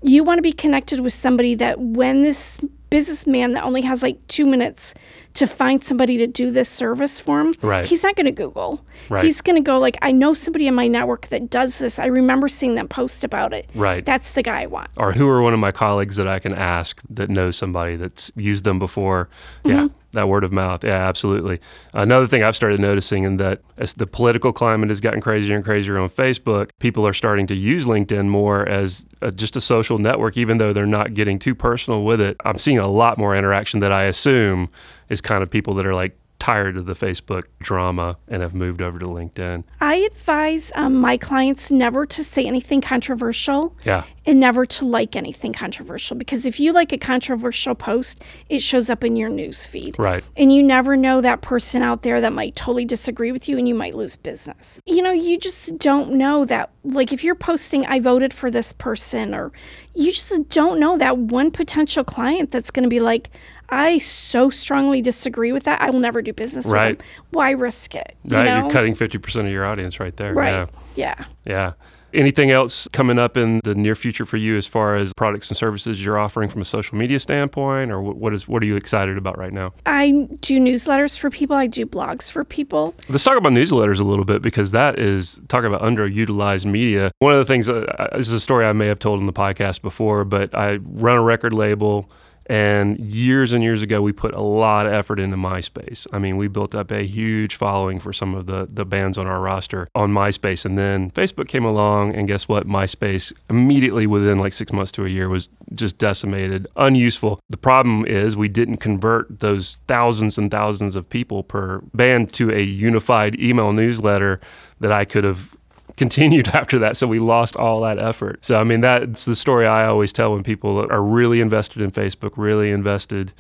you 0.02 0.24
want 0.24 0.38
to 0.38 0.42
be 0.42 0.54
connected 0.54 1.02
with 1.02 1.14
somebody 1.14 1.54
that 1.56 1.82
when 1.82 2.22
this 2.22 2.62
businessman 2.92 3.54
that 3.54 3.64
only 3.64 3.82
has 3.82 4.04
like 4.04 4.20
two 4.28 4.46
minutes 4.46 4.94
to 5.34 5.48
find 5.48 5.84
somebody 5.84 6.18
to 6.18 6.28
do 6.28 6.52
this 6.52 6.70
service 6.70 7.20
for 7.20 7.40
him 7.40 7.54
Right. 7.64 7.86
he's 7.86 8.04
not 8.04 8.16
going 8.16 8.26
to 8.28 8.32
google 8.32 8.86
Right. 9.10 9.24
he's 9.26 9.42
going 9.42 9.56
to 9.56 9.62
go 9.62 9.80
like 9.80 9.98
i 10.04 10.12
know 10.12 10.34
somebody 10.34 10.68
in 10.68 10.76
my 10.76 10.88
network 10.88 11.28
that 11.30 11.50
does 11.50 11.80
this 11.80 11.98
i 11.98 12.06
remember 12.06 12.48
seeing 12.50 12.76
them 12.76 12.88
post 12.88 13.24
about 13.24 13.54
it 13.54 13.68
Right. 13.74 14.06
that's 14.06 14.34
the 14.34 14.44
guy 14.44 14.62
i 14.62 14.66
want 14.68 14.90
or 14.98 15.14
who 15.14 15.28
are 15.30 15.42
one 15.42 15.54
of 15.54 15.60
my 15.60 15.72
colleagues 15.72 16.18
that 16.18 16.28
I 16.28 16.38
can 16.40 16.54
ask 16.54 17.02
that 17.10 17.30
knows 17.30 17.56
somebody 17.56 17.96
that's 17.96 18.30
used 18.36 18.64
them 18.66 18.78
before? 18.78 19.30
Yeah, 19.64 19.84
mm-hmm. 19.88 19.96
That 20.14 20.28
word 20.28 20.44
of 20.44 20.52
mouth. 20.52 20.84
Yeah, 20.84 21.08
absolutely. 21.08 21.60
Another 21.94 22.28
thing 22.28 22.44
I've 22.44 22.56
started 22.56 22.80
noticing 22.80 23.24
in 23.24 23.38
that 23.38 23.62
as 23.78 23.94
the 23.94 24.08
political 24.08 24.54
climate 24.54 24.90
has 24.90 25.00
gotten 25.00 25.22
crazier 25.22 25.56
and 25.56 25.64
crazier 25.64 25.98
on 25.98 26.10
Facebook, 26.10 26.72
people 26.80 27.08
are 27.08 27.14
starting 27.14 27.48
to 27.48 27.56
use 27.56 27.86
LinkedIn 27.86 28.28
more 28.28 28.68
as 28.68 29.06
a, 29.22 29.32
just 29.32 29.56
a 29.56 29.62
social 29.62 29.98
network, 29.98 30.38
even 30.38 30.58
though 30.58 30.74
they're 30.74 30.86
not 30.86 31.14
getting 31.14 31.40
too 31.40 31.56
personal 31.56 32.04
with 32.04 32.22
it. 32.22 32.38
I'm 32.46 32.60
seeing 32.60 32.80
a 32.80 32.88
lot 32.88 33.18
more 33.18 33.36
interaction 33.36 33.80
that 33.80 33.92
I 33.92 34.04
assume 34.04 34.70
is 35.10 35.22
kind 35.22 35.44
of 35.44 35.50
people 35.50 35.74
that 35.76 35.86
are 35.86 35.96
like 35.96 36.18
tired 36.42 36.76
of 36.76 36.88
the 36.88 36.94
Facebook 36.96 37.44
drama 37.60 38.18
and 38.28 38.42
have 38.42 38.56
moved 38.56 38.82
over 38.82 38.98
to 38.98 39.06
LinkedIn. 39.06 39.64
i 39.80 39.94
advise 39.96 40.72
um, 40.74 40.96
my 40.96 41.16
clients 41.16 41.70
never 41.70 42.04
to 42.08 42.24
say 42.24 42.46
anything 42.48 42.82
controversial 42.82 43.76
Yeah. 43.86 44.06
and 44.26 44.40
never 44.40 44.66
to 44.66 44.86
like 44.86 45.16
anything 45.16 45.54
controversial 45.54 46.18
because 46.18 46.48
if 46.48 46.60
you 46.60 46.74
like 46.74 46.92
a 46.92 46.98
controversial 46.98 47.76
post, 47.76 48.24
it 48.50 48.64
shows 48.64 48.90
up 48.90 49.04
in 49.04 49.16
your 49.16 49.30
news 49.30 49.68
feed. 49.68 50.00
Right. 50.00 50.24
And 50.36 50.52
you 50.52 50.64
never 50.64 50.98
know 50.98 51.22
that 51.22 51.42
person 51.42 51.84
out 51.84 52.02
there 52.02 52.20
that 52.22 52.34
might 52.34 52.56
totally 52.56 52.86
disagree 52.86 53.32
with 53.32 53.48
you 53.48 53.60
and 53.60 53.68
you 53.68 53.76
might 53.76 53.96
lose 53.96 54.16
business. 54.16 54.80
You 54.88 55.04
know, 55.04 55.12
you 55.12 55.38
just 55.38 55.78
don't 55.78 56.14
know 56.14 56.44
that. 56.46 56.72
Like 56.84 57.14
if 57.14 57.24
you're 57.24 57.36
posting, 57.36 57.86
I 57.86 58.00
voted 58.00 58.34
for 58.34 58.50
this 58.50 58.74
person, 58.74 59.36
or 59.36 59.52
you 59.94 60.12
just 60.12 60.50
don't 60.50 60.80
know 60.80 60.98
that 60.98 61.16
one 61.20 61.52
potential 61.52 62.04
client 62.04 62.50
that's 62.50 62.72
going 62.72 62.82
to 62.82 62.90
be 62.90 63.00
like, 63.00 63.30
I 63.72 63.98
so 64.00 64.50
strongly 64.50 65.02
disagree 65.02 65.52
with 65.52 65.64
that. 65.64 65.82
I 65.82 65.90
will 65.90 66.00
never 66.00 66.22
do 66.22 66.34
business 66.34 66.66
Right. 66.66 66.98
with 66.98 67.00
them. 67.00 67.08
Why 67.32 67.52
risk 67.52 67.96
it? 67.96 68.16
You 68.26 68.36
Right. 68.38 68.46
know? 68.46 68.62
You're 68.64 68.72
cutting 68.72 68.96
50% 68.96 69.48
of 69.48 69.52
your 69.54 69.66
audience 69.66 70.00
right 70.00 70.16
there. 70.18 70.34
Right. 70.34 70.68
Yeah. 70.96 71.16
yeah. 71.16 71.26
Yeah. 71.46 71.72
Anything 72.14 72.52
else 72.52 72.90
coming 72.92 73.18
up 73.18 73.38
in 73.38 73.62
the 73.64 73.74
near 73.74 73.96
future 73.96 74.26
for 74.26 74.36
you 74.36 74.58
as 74.58 74.68
far 74.68 74.98
as 74.98 75.14
products 75.14 75.50
and 75.50 75.56
services 75.56 76.04
you're 76.04 76.20
offering 76.20 76.50
from 76.50 76.62
a 76.62 76.66
social 76.66 76.98
media 76.98 77.18
standpoint, 77.22 77.90
or 77.90 78.02
what 78.02 78.34
is 78.34 78.50
what 78.50 78.62
are 78.62 78.66
you 78.66 78.76
excited 78.76 79.18
about 79.18 79.38
right 79.38 79.54
now? 79.54 79.72
I 79.86 80.28
do 80.42 80.60
newsletters 80.60 81.18
for 81.18 81.30
people. 81.30 81.56
I 81.56 81.68
do 81.68 81.86
blogs 81.86 82.30
for 82.30 82.44
people. 82.44 82.94
Let's 83.08 83.24
talk 83.24 83.38
about 83.38 83.54
newsletters 83.54 84.02
a 84.02 84.04
little 84.04 84.26
bit 84.26 84.42
because 84.42 84.72
that 84.72 85.00
is 85.00 85.40
talk 85.48 85.64
about 85.64 85.82
underutilized 85.84 86.66
media. 86.66 87.12
One 87.20 87.32
of 87.32 87.40
the 87.40 87.46
things 87.46 87.70
uh, 87.70 88.10
this 88.18 88.28
is 88.28 88.34
a 88.34 88.42
story 88.42 88.66
I 88.66 88.74
may 88.74 88.88
have 88.88 89.00
told 89.00 89.22
in 89.22 89.26
the 89.26 89.32
podcast 89.32 89.82
before, 89.82 90.26
but 90.26 90.54
I 90.54 90.80
run 90.84 91.16
a 91.16 91.22
record 91.22 91.54
label. 91.54 92.10
And 92.48 93.00
years 93.00 93.54
and 93.54 93.64
years 93.64 93.82
ago, 93.82 94.02
we 94.02 94.12
put 94.12 94.34
a 94.34 94.42
lot 94.42 94.86
of 94.86 94.94
effort 94.94 95.20
into 95.20 95.38
MySpace. 95.38 96.08
I 96.12 96.20
mean, 96.20 96.38
we 96.38 96.48
built 96.48 96.76
up 96.76 96.92
a 96.92 97.04
huge 97.04 97.56
following 97.56 98.00
for 98.00 98.12
some 98.12 98.36
of 98.36 98.46
the, 98.46 98.68
the 98.72 98.84
bands 98.84 99.18
on 99.18 99.28
our 99.28 99.40
roster 99.40 99.88
on 99.96 100.12
MySpace. 100.12 100.66
And 100.66 100.78
then 100.78 101.12
Facebook 101.12 101.48
came 101.48 101.64
along, 101.64 102.16
and 102.16 102.28
guess 102.28 102.48
what? 102.48 102.68
MySpace 102.68 103.32
immediately 103.50 104.08
within 104.08 104.40
like 104.40 104.54
six 104.54 104.74
months 104.74 104.92
to 104.94 105.06
a 105.06 105.10
year 105.10 105.30
was 105.30 105.50
just 105.76 105.98
decimated, 105.98 106.68
unuseful. 106.76 107.40
The 107.50 107.58
problem 107.58 108.06
is 108.06 108.36
we 108.36 108.50
didn't 108.50 108.78
convert 108.78 109.40
those 109.40 109.78
thousands 109.88 110.38
and 110.38 110.52
thousands 110.52 110.96
of 110.96 111.10
people 111.10 111.44
per 111.44 111.80
band 111.94 112.34
to 112.34 112.52
a 112.52 112.62
unified 112.62 113.40
email 113.40 113.72
newsletter 113.72 114.42
that 114.80 114.92
I 114.92 115.06
could 115.06 115.24
have 115.24 115.56
continued 116.02 116.48
after 116.62 116.80
that. 116.80 116.98
So 116.98 117.06
we 117.06 117.20
lost 117.20 117.56
all 117.56 117.82
that 117.82 118.02
effort. 118.02 118.44
So, 118.44 118.60
I 118.60 118.64
mean, 118.64 118.82
that's 118.82 119.26
the 119.26 119.36
story 119.36 119.68
I 119.68 119.86
always 119.86 120.12
tell 120.12 120.34
when 120.34 120.42
people 120.42 120.92
are 120.92 121.04
really 121.04 121.42
invested 121.42 121.80
in 121.84 121.92
Facebook, 121.92 122.32
really 122.38 122.72
invested 122.72 123.32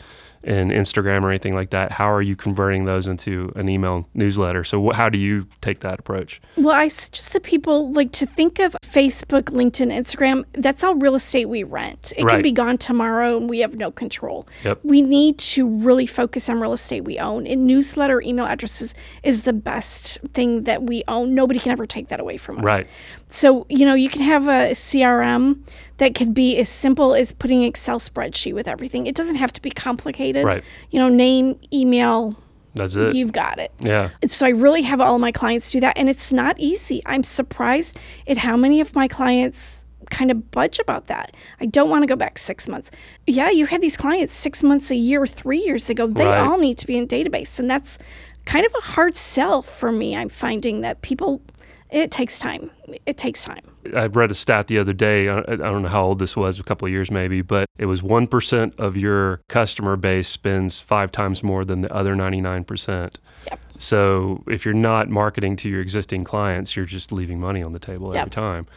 in 0.43 0.69
Instagram 0.69 1.23
or 1.23 1.29
anything 1.29 1.53
like 1.53 1.69
that, 1.69 1.91
how 1.91 2.11
are 2.11 2.21
you 2.21 2.35
converting 2.35 2.85
those 2.85 3.07
into 3.07 3.51
an 3.55 3.69
email 3.69 4.07
newsletter? 4.13 4.63
So, 4.63 4.89
wh- 4.89 4.95
how 4.95 5.09
do 5.09 5.17
you 5.17 5.47
take 5.61 5.81
that 5.81 5.99
approach? 5.99 6.41
Well, 6.57 6.73
I 6.75 6.87
suggest 6.87 7.31
to 7.33 7.39
people 7.39 7.91
like 7.91 8.11
to 8.13 8.25
think 8.25 8.59
of 8.59 8.75
Facebook, 8.83 9.43
LinkedIn, 9.45 9.91
Instagram. 9.91 10.45
That's 10.53 10.83
all 10.83 10.95
real 10.95 11.15
estate 11.15 11.47
we 11.47 11.63
rent. 11.63 12.11
It 12.17 12.23
Right. 12.23 12.33
can 12.33 12.41
be 12.41 12.51
gone 12.51 12.77
tomorrow, 12.77 13.37
and 13.37 13.49
we 13.49 13.59
have 13.59 13.75
no 13.75 13.91
control. 13.91 14.47
Yep. 14.63 14.79
We 14.83 15.01
need 15.01 15.37
to 15.39 15.67
really 15.67 16.05
focus 16.07 16.49
on 16.49 16.59
real 16.59 16.73
estate 16.73 17.01
we 17.03 17.19
own. 17.19 17.45
And 17.45 17.65
newsletter 17.67 18.21
email 18.21 18.45
addresses 18.45 18.95
is 19.23 19.43
the 19.43 19.53
best 19.53 20.19
thing 20.33 20.63
that 20.63 20.83
we 20.83 21.03
own. 21.07 21.35
Nobody 21.35 21.59
can 21.59 21.71
ever 21.71 21.85
take 21.85 22.07
that 22.09 22.19
away 22.19 22.37
from 22.37 22.59
us. 22.59 22.63
Right. 22.63 22.87
So, 23.31 23.65
you 23.69 23.85
know, 23.85 23.93
you 23.93 24.09
can 24.09 24.21
have 24.23 24.47
a 24.47 24.71
CRM 24.71 25.59
that 25.97 26.15
could 26.15 26.33
be 26.33 26.57
as 26.57 26.67
simple 26.67 27.13
as 27.15 27.33
putting 27.33 27.59
an 27.63 27.69
Excel 27.69 27.97
spreadsheet 27.97 28.53
with 28.53 28.67
everything. 28.67 29.07
It 29.07 29.15
doesn't 29.15 29.35
have 29.35 29.53
to 29.53 29.61
be 29.61 29.71
complicated. 29.71 30.43
Right. 30.45 30.63
You 30.89 30.99
know, 30.99 31.07
name, 31.07 31.57
email, 31.71 32.35
That's 32.75 32.95
it. 32.95 33.15
you've 33.15 33.31
got 33.31 33.57
it. 33.57 33.71
yeah. 33.79 34.09
So 34.25 34.45
I 34.45 34.49
really 34.49 34.81
have 34.81 34.99
all 34.99 35.17
my 35.17 35.31
clients 35.31 35.71
do 35.71 35.79
that, 35.79 35.97
and 35.97 36.09
it's 36.09 36.33
not 36.33 36.59
easy. 36.59 37.01
I'm 37.05 37.23
surprised 37.23 37.97
at 38.27 38.37
how 38.39 38.57
many 38.57 38.81
of 38.81 38.93
my 38.95 39.07
clients 39.07 39.85
kind 40.09 40.29
of 40.29 40.51
budge 40.51 40.77
about 40.79 41.07
that. 41.07 41.33
I 41.61 41.67
don't 41.67 41.89
want 41.89 42.03
to 42.03 42.07
go 42.07 42.17
back 42.17 42.37
six 42.37 42.67
months. 42.67 42.91
Yeah, 43.27 43.49
you 43.49 43.65
had 43.65 43.79
these 43.79 43.95
clients 43.95 44.33
six 44.35 44.61
months, 44.61 44.91
a 44.91 44.95
year, 44.95 45.25
three 45.25 45.59
years 45.59 45.89
ago. 45.89 46.05
They 46.05 46.25
Right. 46.25 46.39
all 46.39 46.57
need 46.57 46.77
to 46.79 46.85
be 46.87 46.97
in 46.97 47.07
database, 47.07 47.59
and 47.59 47.69
that's 47.69 47.97
kind 48.43 48.65
of 48.65 48.73
a 48.77 48.81
hard 48.81 49.15
sell 49.15 49.61
for 49.61 49.89
me. 49.89 50.17
I'm 50.17 50.27
finding 50.27 50.81
that 50.81 51.01
people, 51.01 51.41
it 51.91 52.09
takes 52.11 52.39
time. 52.39 52.71
It 53.05 53.17
takes 53.17 53.43
time. 53.43 53.61
I 53.95 54.07
read 54.07 54.31
a 54.31 54.35
stat 54.35 54.67
the 54.67 54.77
other 54.79 54.93
day. 54.93 55.27
I 55.29 55.39
I 55.39 55.55
don't 55.55 55.81
know 55.83 55.89
how 55.89 56.03
old 56.03 56.19
this 56.19 56.35
was, 56.35 56.59
a 56.59 56.63
couple 56.63 56.85
of 56.85 56.91
years 56.91 57.11
maybe, 57.11 57.41
but 57.41 57.65
it 57.77 57.85
was 57.85 58.01
1% 58.01 58.79
of 58.79 58.95
your 58.97 59.41
customer 59.49 59.95
base 59.95 60.27
spends 60.27 60.79
five 60.79 61.11
times 61.11 61.43
more 61.43 61.65
than 61.65 61.81
the 61.81 61.93
other 61.93 62.15
99%. 62.15 63.15
Yep. 63.47 63.59
So 63.77 64.43
if 64.47 64.63
you're 64.65 64.73
not 64.73 65.09
marketing 65.09 65.55
to 65.57 65.69
your 65.69 65.81
existing 65.81 66.23
clients, 66.23 66.75
you're 66.75 66.85
just 66.85 67.11
leaving 67.11 67.39
money 67.39 67.63
on 67.63 67.73
the 67.73 67.79
table 67.79 68.13
Yep. 68.13 68.21
every 68.21 68.31
time. 68.31 68.67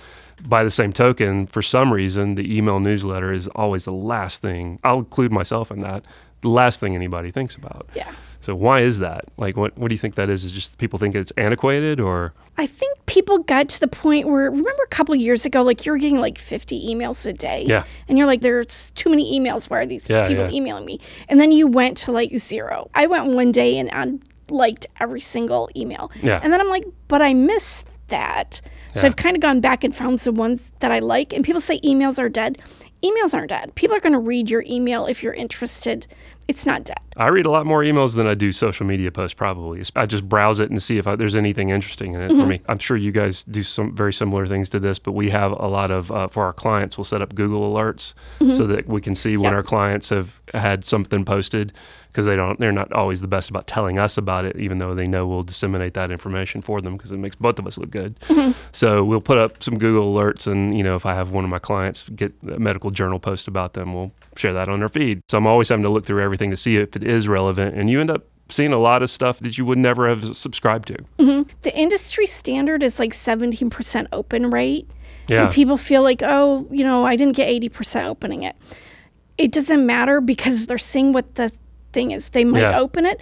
By 0.49 0.65
the 0.65 0.71
same 0.71 0.93
token, 0.93 1.47
for 1.47 1.63
some 1.63 1.93
reason, 1.93 2.35
the 2.35 2.57
email 2.57 2.81
newsletter 2.81 3.33
is 3.33 3.47
always 3.49 3.85
the 3.85 3.93
last 3.93 4.43
thing. 4.43 4.81
I'll 4.83 4.99
include 5.01 5.31
myself 5.33 5.71
in 5.71 5.81
that. 5.81 6.05
The 6.41 6.49
last 6.49 6.81
thing 6.81 6.95
anybody 6.95 7.31
thinks 7.31 7.55
about. 7.55 7.89
Yeah. 7.95 8.11
So 8.45 8.55
why 8.55 8.81
is 8.81 8.99
that? 8.99 9.25
Like, 9.39 9.57
what 9.57 9.77
what 9.79 9.89
do 9.89 9.95
you 9.95 9.99
think 9.99 10.17
that 10.17 10.29
is? 10.29 10.45
Is 10.45 10.53
just 10.53 10.77
people 10.77 10.99
think 10.99 11.15
it's 11.15 11.31
antiquated, 11.39 11.99
or 11.99 12.35
I 12.59 12.67
think 12.67 12.99
people 13.07 13.39
got 13.39 13.71
to 13.71 13.81
the 13.81 13.89
point 13.89 14.29
where 14.29 14.51
remember 14.51 14.83
a 14.83 14.89
couple 14.89 15.15
years 15.15 15.47
ago, 15.47 15.63
like 15.63 15.87
you 15.87 15.93
were 15.93 15.99
getting 15.99 16.19
like 16.21 16.37
50 16.37 16.95
emails 16.95 17.27
a 17.27 17.33
day. 17.33 17.65
Yeah. 17.67 17.85
And 18.07 18.19
you're 18.19 18.27
like, 18.27 18.43
there's 18.43 18.91
too 18.93 19.09
many 19.09 19.39
emails. 19.41 19.71
Why 19.71 19.79
are 19.79 19.87
these 19.87 20.07
Yeah, 20.11 20.29
people 20.29 20.45
yeah. 20.45 20.57
emailing 20.57 20.85
me? 20.85 21.01
And 21.29 21.41
then 21.41 21.53
you 21.53 21.67
went 21.67 21.97
to 21.99 22.13
like 22.13 22.37
zero. 22.39 22.91
I 22.95 23.07
went 23.07 23.33
one 23.33 23.51
day 23.51 23.79
and 23.79 23.91
I 23.93 24.19
liked 24.53 24.87
every 25.01 25.21
single 25.21 25.71
email. 25.75 26.13
Yeah. 26.23 26.39
And 26.43 26.53
then 26.53 26.61
I'm 26.61 26.69
like, 26.69 26.85
but 27.09 27.23
I 27.23 27.33
missed 27.33 27.87
that. 28.19 28.61
So 28.95 29.01
Yeah. 29.01 29.07
I've 29.07 29.17
kind 29.17 29.37
of 29.37 29.43
gone 29.43 29.61
back 29.61 29.85
and 29.85 29.95
found 29.95 30.21
some 30.21 30.37
ones 30.37 30.61
that 30.81 30.93
I 30.93 31.01
like. 31.01 31.33
And 31.33 31.45
people 31.45 31.61
say 31.61 31.81
emails 31.81 32.19
are 32.19 32.29
dead. 32.29 32.59
Emails 33.03 33.35
aren't 33.35 33.51
dead. 33.51 33.75
People 33.75 33.95
are 33.97 34.01
going 34.01 34.15
to 34.15 34.19
read 34.33 34.49
your 34.49 34.65
email 34.67 35.05
if 35.07 35.23
you're 35.23 35.35
interested. 35.35 36.07
It's 36.49 36.65
not 36.65 36.85
dead. 36.85 36.97
I 37.17 37.29
read 37.29 37.45
a 37.47 37.51
lot 37.51 37.65
more 37.67 37.83
emails 37.83 38.17
than 38.17 38.27
I 38.27 38.35
do 38.35 38.51
social 38.53 38.87
media 38.87 39.11
posts. 39.11 39.35
Probably, 39.35 39.83
I 39.95 40.07
just 40.07 40.27
browse 40.29 40.59
it 40.61 40.71
and 40.71 40.83
see 40.83 40.97
if 40.99 41.07
I, 41.07 41.15
there's 41.17 41.35
anything 41.35 41.69
interesting 41.71 42.15
in 42.15 42.21
it 42.23 42.29
for 42.31 42.47
me. 42.47 42.61
I'm 42.67 42.79
sure 42.79 42.97
you 42.97 43.13
guys 43.13 43.45
do 43.45 43.63
some 43.63 43.95
very 43.95 44.13
similar 44.13 44.47
things 44.47 44.69
to 44.71 44.81
this, 44.81 44.99
but 44.99 45.13
we 45.13 45.31
have 45.31 45.53
a 45.53 45.69
lot 45.69 45.91
of 45.91 46.11
uh, 46.11 46.29
for 46.29 46.45
our 46.45 46.53
clients. 46.53 46.97
We'll 46.99 47.05
set 47.15 47.21
up 47.23 47.35
Google 47.35 47.63
alerts 47.73 48.15
so 48.41 48.67
that 48.67 48.87
we 48.89 49.01
can 49.01 49.15
see 49.15 49.37
when 49.37 49.45
Yep. 49.45 49.53
our 49.55 49.63
clients 49.63 50.09
have 50.09 50.41
had 50.55 50.85
something 50.85 51.25
posted 51.25 51.73
because 52.15 52.27
they 52.27 52.37
don't. 52.37 52.61
They're 52.61 52.71
not 52.71 52.93
always 52.93 53.21
the 53.21 53.27
best 53.27 53.51
about 53.51 53.67
telling 53.67 53.99
us 53.99 54.17
about 54.17 54.45
it, 54.45 54.57
even 54.57 54.79
though 54.79 54.95
they 54.95 55.05
know 55.05 55.27
we'll 55.27 55.43
disseminate 55.43 55.95
that 55.95 56.13
information 56.13 56.63
for 56.63 56.81
them 56.81 56.97
because 56.97 57.11
it 57.11 57.17
makes 57.17 57.35
both 57.35 57.59
of 57.59 57.67
us 57.67 57.77
look 57.77 57.91
good. 57.91 58.19
Mm-hmm. 58.29 58.53
So 58.71 59.03
we'll 59.03 59.21
put 59.21 59.37
up 59.37 59.65
some 59.65 59.79
Google 59.79 60.15
alerts, 60.15 60.47
and 60.47 60.79
you 60.79 60.85
know, 60.85 60.95
if 60.95 61.05
I 61.07 61.15
have 61.15 61.33
one 61.33 61.43
of 61.43 61.51
my 61.51 61.59
clients 61.59 62.09
get 62.11 62.33
a 62.49 62.61
medical 62.61 62.93
journal 62.93 63.19
post 63.19 63.49
about 63.49 63.73
them, 63.73 63.93
we'll 63.93 64.13
share 64.37 64.53
that 64.53 64.69
on 64.69 64.79
their 64.79 64.89
feed. 64.89 65.23
So 65.29 65.39
I'm 65.39 65.47
always 65.49 65.69
having 65.69 65.85
to 65.85 65.91
look 65.91 66.07
through 66.07 66.23
everything 66.23 66.51
to 66.53 66.57
see 66.57 66.77
if 66.77 66.95
it 66.95 67.03
is 67.03 67.27
relevant, 67.27 67.75
and 67.75 67.91
you 67.91 68.01
end 68.01 68.11
up 68.11 68.25
seeing 68.49 68.73
a 68.73 68.79
lot 68.79 69.03
of 69.03 69.11
stuff 69.11 69.41
that 69.41 69.59
you 69.59 69.65
would 69.65 69.79
never 69.79 70.09
have 70.09 70.37
subscribed 70.37 70.87
to. 70.89 70.99
Mm-hmm. 71.19 71.51
The 71.63 71.77
industry 71.77 72.27
standard 72.27 72.83
is 72.83 72.99
like 73.01 73.13
17% 73.13 74.07
open 74.13 74.51
rate. 74.51 74.89
Yeah. 75.27 75.45
And 75.45 75.53
people 75.53 75.79
feel 75.79 76.03
like, 76.03 76.23
oh, 76.23 76.69
you 76.71 76.85
know, 76.85 77.07
I 77.07 77.17
didn't 77.17 77.35
get 77.35 77.49
80% 77.49 78.05
opening 78.05 78.43
it. 78.43 78.55
It 79.39 79.51
doesn't 79.51 79.85
matter 79.87 80.21
because 80.21 80.67
they're 80.67 80.77
seeing 80.77 81.15
what 81.15 81.37
the 81.37 81.51
thing 81.95 82.11
is. 82.11 82.29
They 82.31 82.45
might 82.45 82.61
Yeah. 82.61 82.79
open 82.79 83.07
it, 83.07 83.19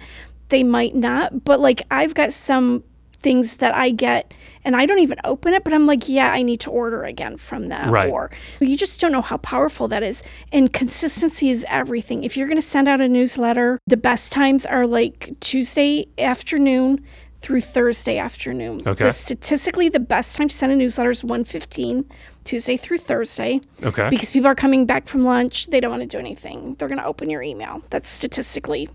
they 0.49 0.63
might 0.63 0.95
not. 0.95 1.45
But 1.45 1.59
like, 1.61 1.83
I've 1.89 2.13
got 2.13 2.33
some 2.33 2.83
things 3.19 3.57
that 3.57 3.73
I 3.73 3.89
get 3.89 4.33
and 4.65 4.75
I 4.75 4.85
don't 4.85 4.99
even 4.99 5.17
open 5.23 5.53
it, 5.53 5.63
but 5.63 5.71
I'm 5.73 5.85
like, 5.87 6.09
yeah, 6.09 6.31
I 6.33 6.41
need 6.41 6.59
to 6.61 6.69
order 6.69 7.03
again 7.03 7.37
from 7.37 7.69
them. 7.69 7.89
Right. 7.89 8.09
Or 8.09 8.29
you 8.59 8.75
just 8.77 8.99
don't 8.99 9.13
know 9.13 9.21
how 9.21 9.37
powerful 9.37 9.87
that 9.87 10.03
is. 10.03 10.21
And 10.51 10.73
consistency 10.73 11.49
is 11.49 11.65
everything. 11.69 12.23
If 12.25 12.35
you're 12.35 12.47
going 12.47 12.57
to 12.59 12.61
send 12.61 12.89
out 12.89 12.99
a 12.99 13.07
newsletter, 13.07 13.79
the 13.87 13.95
best 13.97 14.33
times 14.33 14.65
are 14.65 14.85
like 14.85 15.33
Tuesday 15.39 16.07
afternoon 16.17 17.01
through 17.37 17.61
Thursday 17.61 18.17
afternoon. 18.17 18.81
Okay. 18.85 19.05
The, 19.05 19.11
statistically, 19.11 19.89
the 19.89 19.99
best 19.99 20.35
time 20.35 20.47
to 20.49 20.55
send 20.55 20.71
a 20.71 20.75
newsletter 20.75 21.11
is 21.11 21.23
1.15, 21.23 22.05
Tuesday 22.43 22.77
through 22.77 22.97
Thursday. 22.99 23.61
Okay. 23.81 24.09
Because 24.09 24.31
people 24.31 24.47
are 24.47 24.55
coming 24.55 24.85
back 24.85 25.07
from 25.07 25.23
lunch. 25.23 25.67
They 25.67 25.79
don't 25.79 25.91
want 25.91 26.01
to 26.01 26.07
do 26.07 26.17
anything. 26.19 26.75
They're 26.75 26.87
going 26.87 26.99
to 26.99 27.05
open 27.05 27.29
your 27.29 27.41
email. 27.41 27.81
That's 27.89 28.09
statistically. 28.09 28.89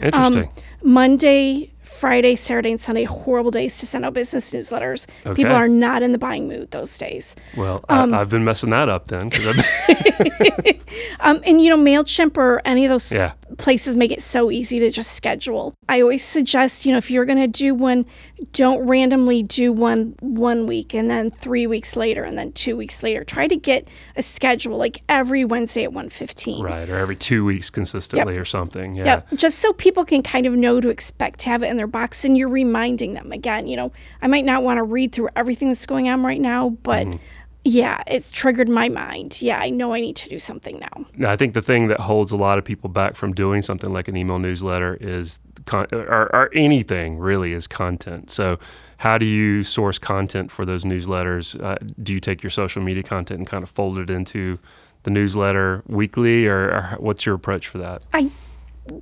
Interesting. 0.00 0.50
Monday, 0.82 1.72
Friday, 1.82 2.36
Saturday, 2.36 2.70
and 2.70 2.80
Sunday, 2.80 3.04
horrible 3.04 3.50
days 3.50 3.78
to 3.78 3.86
send 3.86 4.04
out 4.04 4.14
business 4.14 4.52
newsletters. 4.52 5.06
Okay. 5.26 5.42
People 5.42 5.54
are 5.54 5.68
not 5.68 6.02
in 6.02 6.12
the 6.12 6.18
buying 6.18 6.48
mood 6.48 6.70
those 6.70 6.96
days. 6.98 7.36
well, 7.56 7.84
um, 7.88 8.14
I, 8.14 8.20
I've 8.20 8.30
been 8.30 8.44
messing 8.44 8.70
that 8.70 8.88
up 8.88 9.08
then. 9.08 9.30
Um, 11.20 11.40
and 11.44 11.60
you 11.60 11.74
know, 11.74 11.76
MailChimp 11.76 12.36
or 12.38 12.62
any 12.64 12.84
of 12.86 12.90
those 12.90 13.12
Yeah. 13.12 13.32
Places 13.60 13.94
make 13.96 14.10
it 14.10 14.22
so 14.22 14.50
easy 14.50 14.78
to 14.78 14.90
just 14.90 15.12
schedule. 15.12 15.74
I 15.88 16.00
always 16.00 16.24
suggest, 16.24 16.86
you 16.86 16.92
know, 16.92 16.98
if 16.98 17.10
you're 17.10 17.24
going 17.24 17.38
to 17.38 17.46
do 17.46 17.74
one, 17.74 18.06
don't 18.52 18.86
randomly 18.86 19.42
do 19.42 19.72
one 19.72 20.14
one 20.20 20.66
week 20.66 20.94
and 20.94 21.10
then 21.10 21.30
three 21.30 21.66
weeks 21.66 21.96
later 21.96 22.24
and 22.24 22.38
then 22.38 22.52
two 22.52 22.76
weeks 22.76 23.02
later. 23.02 23.24
Try 23.24 23.46
to 23.46 23.56
get 23.56 23.88
a 24.16 24.22
schedule 24.22 24.76
like 24.76 25.02
every 25.08 25.44
Wednesday 25.44 25.84
at 25.84 25.90
1.15. 25.90 26.62
right, 26.62 26.88
or 26.88 26.96
every 26.96 27.16
two 27.16 27.44
weeks 27.44 27.70
consistently 27.70 28.36
or 28.36 28.44
something. 28.44 28.94
Yeah. 28.94 29.04
Yep. 29.04 29.28
Just 29.34 29.58
so 29.58 29.72
people 29.74 30.04
can 30.04 30.22
kind 30.22 30.46
of 30.46 30.54
know 30.54 30.80
to 30.80 30.88
expect 30.88 31.40
to 31.40 31.50
have 31.50 31.62
it 31.62 31.68
in 31.68 31.76
their 31.76 31.86
box 31.86 32.24
and 32.24 32.36
you're 32.36 32.48
reminding 32.48 33.12
them 33.12 33.32
again, 33.32 33.66
you 33.66 33.76
know, 33.76 33.92
I 34.22 34.26
might 34.26 34.44
not 34.44 34.62
want 34.62 34.78
to 34.78 34.82
read 34.82 35.12
through 35.12 35.28
everything 35.36 35.68
that's 35.68 35.86
going 35.86 36.08
on 36.08 36.22
right 36.22 36.40
now, 36.40 36.70
but 36.82 37.06
Mm-hmm. 37.06 37.16
Yeah, 37.64 38.02
it's 38.06 38.30
triggered 38.30 38.68
my 38.68 38.88
mind. 38.88 39.42
Yeah, 39.42 39.58
I 39.60 39.70
know 39.70 39.92
I 39.92 40.00
need 40.00 40.16
to 40.16 40.28
do 40.28 40.38
something 40.38 40.78
now. 40.78 41.06
Now, 41.16 41.30
I 41.30 41.36
think 41.36 41.54
the 41.54 41.62
thing 41.62 41.88
that 41.88 42.00
holds 42.00 42.32
a 42.32 42.36
lot 42.36 42.58
of 42.58 42.64
people 42.64 42.88
back 42.88 43.16
from 43.16 43.34
doing 43.34 43.60
something 43.60 43.92
like 43.92 44.08
an 44.08 44.16
email 44.16 44.38
newsletter 44.38 44.96
is, 45.00 45.38
con- 45.66 45.86
or, 45.92 46.34
or 46.34 46.50
anything 46.54 47.18
really, 47.18 47.52
is 47.52 47.66
content. 47.66 48.30
So, 48.30 48.58
how 48.98 49.18
do 49.18 49.26
you 49.26 49.62
source 49.62 49.98
content 49.98 50.50
for 50.50 50.64
those 50.64 50.84
newsletters? 50.84 51.62
Uh, 51.62 51.76
do 52.02 52.12
you 52.12 52.20
take 52.20 52.42
your 52.42 52.50
social 52.50 52.82
media 52.82 53.02
content 53.02 53.38
and 53.38 53.46
kind 53.46 53.62
of 53.62 53.70
fold 53.70 53.98
it 53.98 54.08
into 54.08 54.58
the 55.02 55.10
newsletter 55.10 55.82
weekly, 55.86 56.46
or, 56.46 56.70
or 56.70 56.96
what's 56.98 57.26
your 57.26 57.34
approach 57.34 57.68
for 57.68 57.78
that? 57.78 58.04
I 58.14 58.30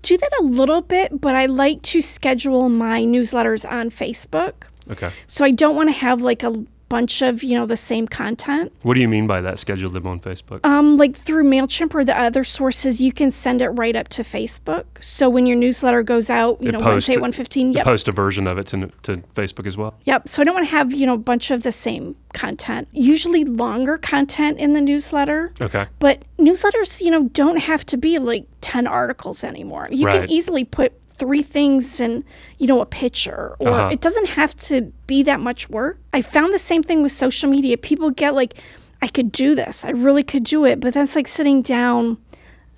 do 0.03 0.17
that 0.17 0.33
a 0.41 0.43
little 0.43 0.81
bit, 0.81 1.21
but 1.21 1.35
I 1.35 1.47
like 1.47 1.83
to 1.83 2.01
schedule 2.01 2.69
my 2.69 3.03
newsletters 3.03 3.69
on 3.71 3.91
Facebook. 3.91 4.65
Okay. 4.91 5.11
So 5.27 5.45
I 5.45 5.51
don't 5.51 5.77
want 5.77 5.89
to 5.91 5.97
have 5.97 6.21
like 6.21 6.43
a 6.43 6.65
bunch 6.89 7.23
of, 7.23 7.43
you 7.43 7.59
know, 7.59 7.67
the 7.67 7.77
same 7.77 8.09
content. 8.09 8.73
What 8.83 8.95
do 8.95 9.01
you 9.01 9.09
mean 9.09 9.27
by 9.27 9.41
that? 9.41 9.59
Schedule 9.59 9.91
them 9.91 10.07
on 10.07 10.21
Facebook. 10.21 10.61
Um, 10.65 10.97
like 10.97 11.17
through 11.17 11.45
MailChimp 11.45 11.95
or 11.95 12.05
the 12.05 12.19
other 12.19 12.45
sources, 12.45 13.01
you 13.01 13.13
can 13.13 13.31
send 13.31 13.61
it 13.63 13.69
right 13.71 13.95
up 13.95 14.09
to 14.11 14.23
Facebook. 14.23 14.85
So 15.01 15.29
when 15.29 15.47
your 15.47 15.57
newsletter 15.57 16.03
goes 16.03 16.31
out, 16.31 16.63
you 16.63 16.69
It 16.71 16.73
know, 16.73 16.79
posts 16.79 17.09
Wednesday 17.09 17.13
at 17.15 17.21
115, 17.21 17.73
yep. 17.73 17.85
Post 17.85 18.09
a 18.09 18.13
version 18.13 18.47
of 18.47 18.59
it 18.59 18.67
to, 18.69 18.87
to 19.03 19.19
Facebook 19.35 19.67
as 19.67 19.77
well. 19.77 19.95
Yep. 20.05 20.29
So 20.29 20.43
I 20.43 20.45
don't 20.45 20.55
want 20.55 20.67
to 20.67 20.71
have, 20.71 20.93
you 20.93 21.07
know, 21.07 21.15
a 21.15 21.19
bunch 21.19 21.51
of 21.51 21.63
the 21.63 21.73
same 21.73 22.17
content. 22.33 22.89
Usually 22.93 23.45
longer 23.45 23.99
content 23.99 24.59
in 24.59 24.73
the 24.73 24.81
newsletter. 24.81 25.53
Okay. 25.61 25.87
But 25.99 26.23
newsletters, 26.39 27.01
you 27.03 27.11
know, 27.11 27.25
don't 27.29 27.59
have 27.59 27.85
to 27.87 27.97
be 27.97 28.19
like 28.19 28.47
10 28.61 28.87
articles 28.87 29.45
anymore. 29.45 29.89
You 29.91 30.07
Right. 30.07 30.21
can 30.23 30.31
easily 30.31 30.65
put 30.65 30.93
three 31.19 31.43
things 31.43 32.01
and, 32.01 32.25
you 32.59 32.67
know, 32.67 32.81
a 32.81 32.87
picture, 32.87 33.57
or 33.59 33.69
Uh-huh. 33.71 33.89
it 33.93 34.01
doesn't 34.01 34.29
have 34.31 34.55
to 34.69 34.83
be 35.07 35.23
that 35.25 35.41
much 35.41 35.69
work. 35.69 35.99
I 36.13 36.23
found 36.23 36.53
the 36.55 36.59
same 36.59 36.83
thing 36.83 37.03
with 37.03 37.13
social 37.13 37.51
media. 37.51 37.77
People 37.77 38.11
get 38.11 38.35
like, 38.35 38.55
I 39.03 39.09
could 39.09 39.31
do 39.33 39.55
this. 39.55 39.85
I 39.85 39.91
really 39.91 40.23
could 40.23 40.45
do 40.45 40.65
it. 40.65 40.81
But 40.81 40.95
that's 40.95 41.15
like 41.17 41.29
sitting 41.29 41.63
down. 41.63 42.19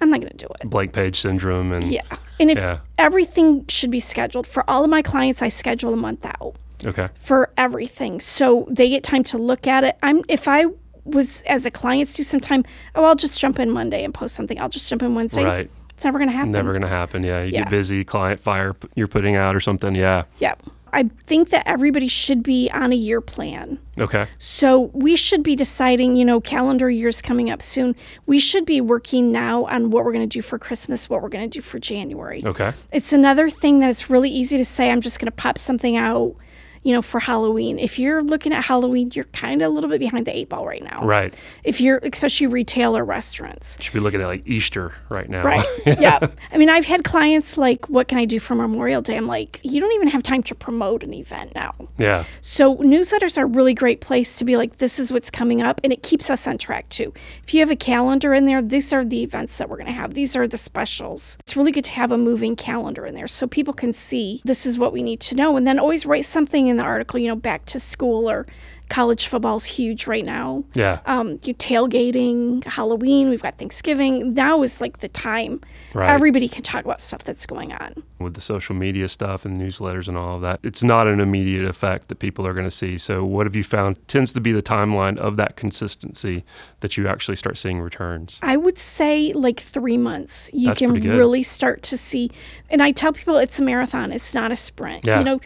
I'm 0.00 0.11
not 0.11 0.20
going 0.20 0.33
to 0.33 0.37
do 0.46 0.48
it. 0.61 0.70
Blank 0.70 0.92
page 0.92 1.20
syndrome 1.20 1.72
and 1.72 1.85
Yeah. 1.85 2.00
And 2.38 2.50
if 2.50 2.59
Yeah. 2.59 2.79
everything 2.98 3.64
should 3.68 3.90
be 3.90 4.00
scheduled 4.00 4.46
for 4.46 4.64
all 4.68 4.83
of 4.85 4.90
my 4.90 5.03
clients, 5.03 5.42
I 5.42 5.48
schedule 5.48 5.92
a 5.92 5.96
month 5.96 6.24
out. 6.24 6.55
Okay. 6.83 7.09
for 7.14 7.50
everything. 7.59 8.20
So 8.20 8.66
they 8.70 8.88
get 8.88 9.03
time 9.05 9.22
to 9.24 9.37
look 9.37 9.66
at 9.66 9.85
it. 9.85 9.98
I'm 10.03 10.22
if 10.29 10.48
I 10.48 10.64
was 11.05 11.42
as 11.42 11.66
a 11.66 11.70
client 11.70 12.11
do 12.16 12.22
some 12.22 12.40
time, 12.40 12.64
oh 12.94 13.05
I'll 13.05 13.14
just 13.14 13.38
jump 13.38 13.59
in 13.59 13.70
Monday 13.70 14.03
and 14.03 14.14
post 14.14 14.35
something. 14.35 14.59
I'll 14.59 14.70
just 14.70 14.88
jump 14.88 15.03
in 15.03 15.14
Wednesday. 15.14 15.44
Right. 15.44 15.70
It's 16.01 16.05
never 16.07 16.19
gonna 16.19 16.33
happen. 16.33 16.51
Never 16.53 16.71
going 16.73 16.81
to 16.81 16.89
happen. 16.89 17.23
Yeah. 17.23 17.43
You 17.43 17.53
Yeah. 17.53 17.59
get 17.65 17.69
busy, 17.69 18.05
client 18.05 18.41
fire 18.41 18.75
you're 18.95 19.07
putting 19.07 19.37
out 19.37 19.55
or 19.55 19.61
something. 19.61 19.95
Yeah. 19.95 20.23
Yep. 20.39 20.63
I 20.95 21.11
think 21.27 21.51
that 21.51 21.63
everybody 21.69 22.09
should 22.09 22.43
be 22.43 22.71
on 22.73 22.91
a 22.91 22.97
year 22.97 23.21
plan. 23.21 23.79
Okay. 23.99 24.25
So 24.39 24.91
we 24.95 25.15
should 25.15 25.43
be 25.43 25.55
deciding, 25.55 26.17
you 26.17 26.25
know, 26.25 26.41
calendar 26.41 26.89
years 26.89 27.21
coming 27.21 27.51
up 27.51 27.61
soon. 27.61 27.95
We 28.25 28.41
should 28.41 28.65
be 28.65 28.81
working 28.81 29.31
now 29.31 29.67
on 29.67 29.91
what 29.91 30.07
we're 30.07 30.13
going 30.15 30.27
to 30.27 30.39
do 30.39 30.41
for 30.41 30.59
Christmas, 30.59 31.11
what 31.11 31.21
we're 31.21 31.29
going 31.29 31.49
to 31.49 31.59
do 31.59 31.61
for 31.61 31.79
January. 31.79 32.43
Okay. 32.47 32.73
It's 32.93 33.13
another 33.13 33.51
thing 33.51 33.81
that 33.81 33.91
it's 33.91 34.09
really 34.09 34.31
easy 34.31 34.57
to 34.57 34.65
say, 34.65 34.91
I'm 34.91 35.03
just 35.03 35.21
going 35.21 35.27
to 35.31 35.37
pop 35.37 35.59
something 35.59 35.99
out, 35.99 36.35
you 36.83 36.95
know, 36.95 37.03
for 37.03 37.21
Halloween. 37.21 37.79
If 37.79 37.99
you're 37.99 38.23
looking 38.23 38.53
at 38.53 38.64
Halloween, 38.64 39.11
you're 39.14 39.27
kind 39.27 39.61
of 39.62 39.71
a 39.71 39.75
little 39.75 39.90
bit 39.90 40.01
behind 40.01 40.27
the 40.27 40.37
eight 40.37 40.49
ball 40.49 40.66
right 40.66 40.83
now. 40.83 41.05
Right. 41.05 41.35
If 41.62 41.81
you're, 41.81 42.01
especially 42.03 42.47
retail 42.47 42.97
or 42.97 43.05
restaurants. 43.05 43.77
Should 43.81 43.93
be 43.93 44.01
looking 44.01 44.21
at 44.21 44.27
like 44.27 44.47
Easter 44.47 44.95
right 45.11 45.29
now. 45.29 45.43
Right. 45.43 45.66
yeah. 45.87 46.19
I 46.53 46.57
mean, 46.57 46.71
I've 46.71 46.87
had 46.87 47.05
clients 47.05 47.59
like, 47.59 47.88
what 47.88 48.09
can 48.09 48.19
I 48.19 48.25
do 48.25 48.40
for 48.40 48.55
Memorial 48.55 49.03
Day? 49.03 49.16
I'm 49.16 49.27
like, 49.27 49.61
you 49.62 49.81
don't 49.81 49.93
even 49.93 50.09
have 50.09 50.23
time 50.23 50.43
to 50.45 50.55
promote 50.55 51.03
an 51.03 51.12
event 51.12 51.55
now. 51.55 51.75
yeah. 51.99 52.25
So 52.40 52.77
newsletters 52.77 53.37
are 53.37 53.45
a 53.45 53.47
really 53.47 53.75
great 53.75 54.01
place 54.01 54.38
to 54.38 54.45
be 54.45 54.57
like, 54.57 54.77
this 54.77 54.99
is 54.99 55.12
what's 55.12 55.31
coming 55.31 55.61
up, 55.61 55.81
and 55.85 55.93
it 55.93 56.03
keeps 56.03 56.31
us 56.31 56.47
on 56.47 56.57
track 56.59 56.88
too. 56.88 57.12
If 57.43 57.53
you 57.53 57.61
have 57.61 57.71
a 57.71 57.77
calendar 57.77 58.33
in 58.33 58.47
there, 58.47 58.62
these 58.62 58.93
are 58.93 59.05
the 59.05 59.23
events 59.23 59.59
that 59.59 59.69
we're 59.69 59.77
going 59.77 59.87
to 59.87 59.93
have. 59.93 60.14
These 60.14 60.37
are 60.37 60.49
the 60.49 60.57
specials. 60.57 61.37
It's 61.40 61.57
really 61.57 61.73
good 61.73 61.85
to 61.85 61.93
have 61.93 62.12
a 62.12 62.19
moving 62.19 62.57
calendar 62.57 63.05
in 63.05 63.14
there 63.14 63.27
so 63.27 63.47
people 63.47 63.75
can 63.75 63.93
see 63.93 64.40
this 64.45 64.64
is 64.64 64.79
what 64.79 64.93
we 64.93 65.03
need 65.03 65.21
to 65.21 65.35
know, 65.35 65.57
and 65.57 65.66
then 65.66 65.79
always 65.79 66.07
write 66.07 66.25
something 66.25 66.69
in 66.70 66.76
the 66.76 66.85
article. 66.85 67.20
You 67.20 67.28
know, 67.28 67.37
back 67.37 67.66
to 67.66 67.80
school 67.80 68.30
or 68.30 68.46
college 68.90 69.28
football's 69.28 69.64
huge 69.64 70.06
right 70.06 70.24
now. 70.24 70.64
Yeah. 70.74 71.00
Um, 71.06 71.38
you 71.44 71.54
tailgating, 71.54 72.62
Halloween. 72.64 73.30
We've 73.30 73.42
got 73.42 73.56
Thanksgiving. 73.56 74.35
Now 74.35 74.62
is 74.62 74.80
like 74.80 74.98
the 74.98 75.09
time. 75.09 75.61
Right. 75.94 76.11
Everybody 76.11 76.48
can 76.48 76.62
talk 76.62 76.85
about 76.85 77.00
stuff 77.00 77.24
that's 77.24 77.46
going 77.46 77.72
on. 77.72 78.02
with 78.18 78.35
the 78.35 78.40
social 78.40 78.74
media 78.74 79.09
stuff 79.09 79.46
and 79.46 79.56
newsletters 79.56 80.09
and 80.09 80.18
all 80.18 80.37
of 80.37 80.42
that, 80.42 80.61
it's 80.62 80.83
not 80.83 81.06
an 81.06 81.20
immediate 81.20 81.64
effect 81.64 82.09
that 82.09 82.18
people 82.18 82.46
are 82.46 82.52
going 82.52 82.66
to 82.66 82.70
see. 82.70 82.98
So, 82.98 83.24
what 83.24 83.46
have 83.46 83.56
you 83.56 83.64
found 83.64 83.96
tends 84.09 84.33
to 84.33 84.40
be 84.40 84.52
the 84.52 84.62
timeline 84.62 85.16
of 85.16 85.37
that 85.37 85.56
consistency 85.56 86.44
that 86.80 86.96
you 86.96 87.09
actually 87.09 87.37
start 87.37 87.56
seeing 87.56 87.80
returns? 87.80 88.38
I 88.42 88.56
would 88.56 88.78
say 88.78 89.33
like 89.33 89.61
three 89.61 89.96
months. 89.96 90.50
You 90.52 90.66
That's 90.66 90.80
can 90.80 90.92
really 90.92 91.42
start 91.42 91.83
to 91.85 91.96
see. 91.96 92.30
And 92.68 92.83
I 92.83 92.90
tell 92.90 93.12
people 93.12 93.37
it's 93.37 93.59
a 93.59 93.62
marathon, 93.62 94.12
it's 94.12 94.35
not 94.35 94.50
a 94.50 94.56
sprint. 94.56 95.04
Yeah. 95.04 95.18
You 95.18 95.24
know, 95.24 95.40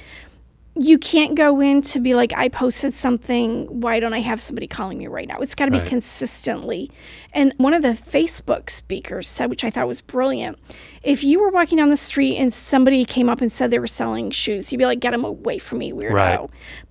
you 0.76 0.98
can't 0.98 1.37
go 1.37 1.60
in 1.60 1.82
to 1.82 2.00
be 2.00 2.14
like, 2.14 2.32
I 2.37 2.48
posted 2.48 2.94
something. 2.94 3.80
Why 3.80 4.00
don't 4.00 4.12
I 4.12 4.18
have 4.20 4.40
somebody 4.40 4.66
calling 4.66 4.98
me 4.98 5.06
right 5.06 5.28
now? 5.28 5.38
It's 5.38 5.54
got 5.54 5.66
to 5.66 5.70
be 5.70 5.78
Right. 5.78 5.87
consistently. 5.87 6.90
And 7.32 7.52
one 7.58 7.74
of 7.74 7.82
the 7.82 7.90
Facebook 7.90 8.68
speakers 8.70 9.28
said, 9.28 9.50
which 9.50 9.62
I 9.64 9.70
thought 9.70 9.87
was 9.87 10.00
brilliant 10.00 10.58
if 11.04 11.22
you 11.22 11.38
were 11.38 11.50
walking 11.50 11.76
down 11.78 11.90
the 11.90 11.96
street 11.96 12.37
and 12.38 12.52
somebody 12.52 13.04
came 13.04 13.28
up 13.28 13.40
and 13.42 13.52
said 13.52 13.70
they 13.70 13.78
were 13.78 13.87
selling 13.87 14.30
shoes, 14.30 14.72
you'd 14.72 14.78
be 14.78 14.87
like, 14.87 15.00
get 15.00 15.10
them 15.10 15.24
away 15.24 15.58
from 15.58 15.78
me, 15.78 15.92
weirdo. 15.92 16.12
Right. 16.12 16.40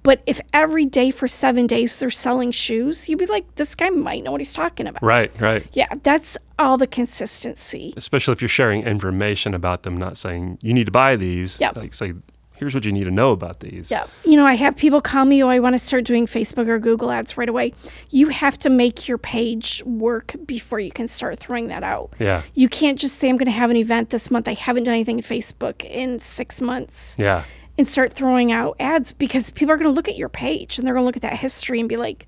But 0.03 0.21
if 0.27 0.39
every 0.53 0.85
day 0.85 1.09
for 1.09 1.27
seven 1.27 1.65
days 1.67 1.97
they're 1.97 2.11
selling 2.11 2.51
shoes, 2.51 3.09
you'd 3.09 3.17
be 3.19 3.25
like, 3.25 3.55
this 3.55 3.73
guy 3.75 3.89
might 3.89 4.23
know 4.23 4.31
what 4.31 4.39
he's 4.39 4.53
talking 4.53 4.87
about. 4.87 5.01
Right, 5.01 5.31
right. 5.41 5.65
Yeah, 5.73 5.87
that's 6.03 6.37
all 6.59 6.77
the 6.77 6.85
consistency. 6.87 7.93
Especially 7.97 8.33
if 8.33 8.41
you're 8.41 8.49
sharing 8.49 8.83
information 8.83 9.53
about 9.55 9.83
them, 9.83 9.97
not 9.97 10.17
saying 10.17 10.59
you 10.61 10.73
need 10.73 10.85
to 10.85 10.91
buy 10.91 11.15
these. 11.15 11.57
Yeah. 11.59 11.71
Like, 11.75 11.93
say, 11.95 12.13
here's 12.55 12.73
what 12.73 12.85
you 12.85 12.91
need 12.91 13.03
to 13.05 13.11
know 13.11 13.31
about 13.31 13.59
these. 13.59 13.89
Yeah. 13.91 14.05
You 14.23 14.35
know, 14.37 14.45
I 14.45 14.53
have 14.53 14.75
people 14.77 15.01
call 15.01 15.25
me, 15.25 15.43
oh, 15.43 15.49
I 15.49 15.59
want 15.59 15.73
to 15.73 15.79
start 15.79 16.05
doing 16.05 16.25
Facebook 16.27 16.67
or 16.67 16.79
Google 16.79 17.11
ads 17.11 17.37
right 17.37 17.49
away. 17.49 17.73
You 18.09 18.29
have 18.29 18.57
to 18.59 18.69
make 18.69 19.07
your 19.07 19.17
page 19.17 19.81
work 19.85 20.35
before 20.45 20.79
you 20.79 20.91
can 20.91 21.07
start 21.07 21.39
throwing 21.39 21.67
that 21.67 21.83
out. 21.83 22.13
Yeah. 22.19 22.43
You 22.53 22.69
can't 22.69 22.99
just 22.99 23.17
say, 23.17 23.27
I'm 23.29 23.37
going 23.37 23.45
to 23.47 23.51
have 23.51 23.69
an 23.69 23.77
event 23.77 24.11
this 24.11 24.29
month. 24.31 24.47
I 24.47 24.53
haven't 24.53 24.83
done 24.85 24.93
anything 24.93 25.17
in 25.17 25.23
Facebook 25.23 25.83
in 25.83 26.19
six 26.19 26.61
months 26.61 27.15
Yeah. 27.17 27.43
and 27.77 27.87
start 27.87 28.13
throwing 28.13 28.51
out 28.51 28.75
ads 28.79 29.13
because 29.13 29.51
people 29.51 29.71
are 29.73 29.77
going 29.77 29.89
to 29.91 29.95
look 29.95 30.07
at 30.07 30.15
your 30.17 30.29
page 30.29 30.77
and 30.77 30.85
they're 30.87 30.93
going 30.93 31.03
to 31.03 31.05
look 31.07 31.15
at 31.17 31.23
that 31.23 31.33
history 31.39 31.79
and 31.79 31.89
be 31.89 31.97
like, 31.97 32.27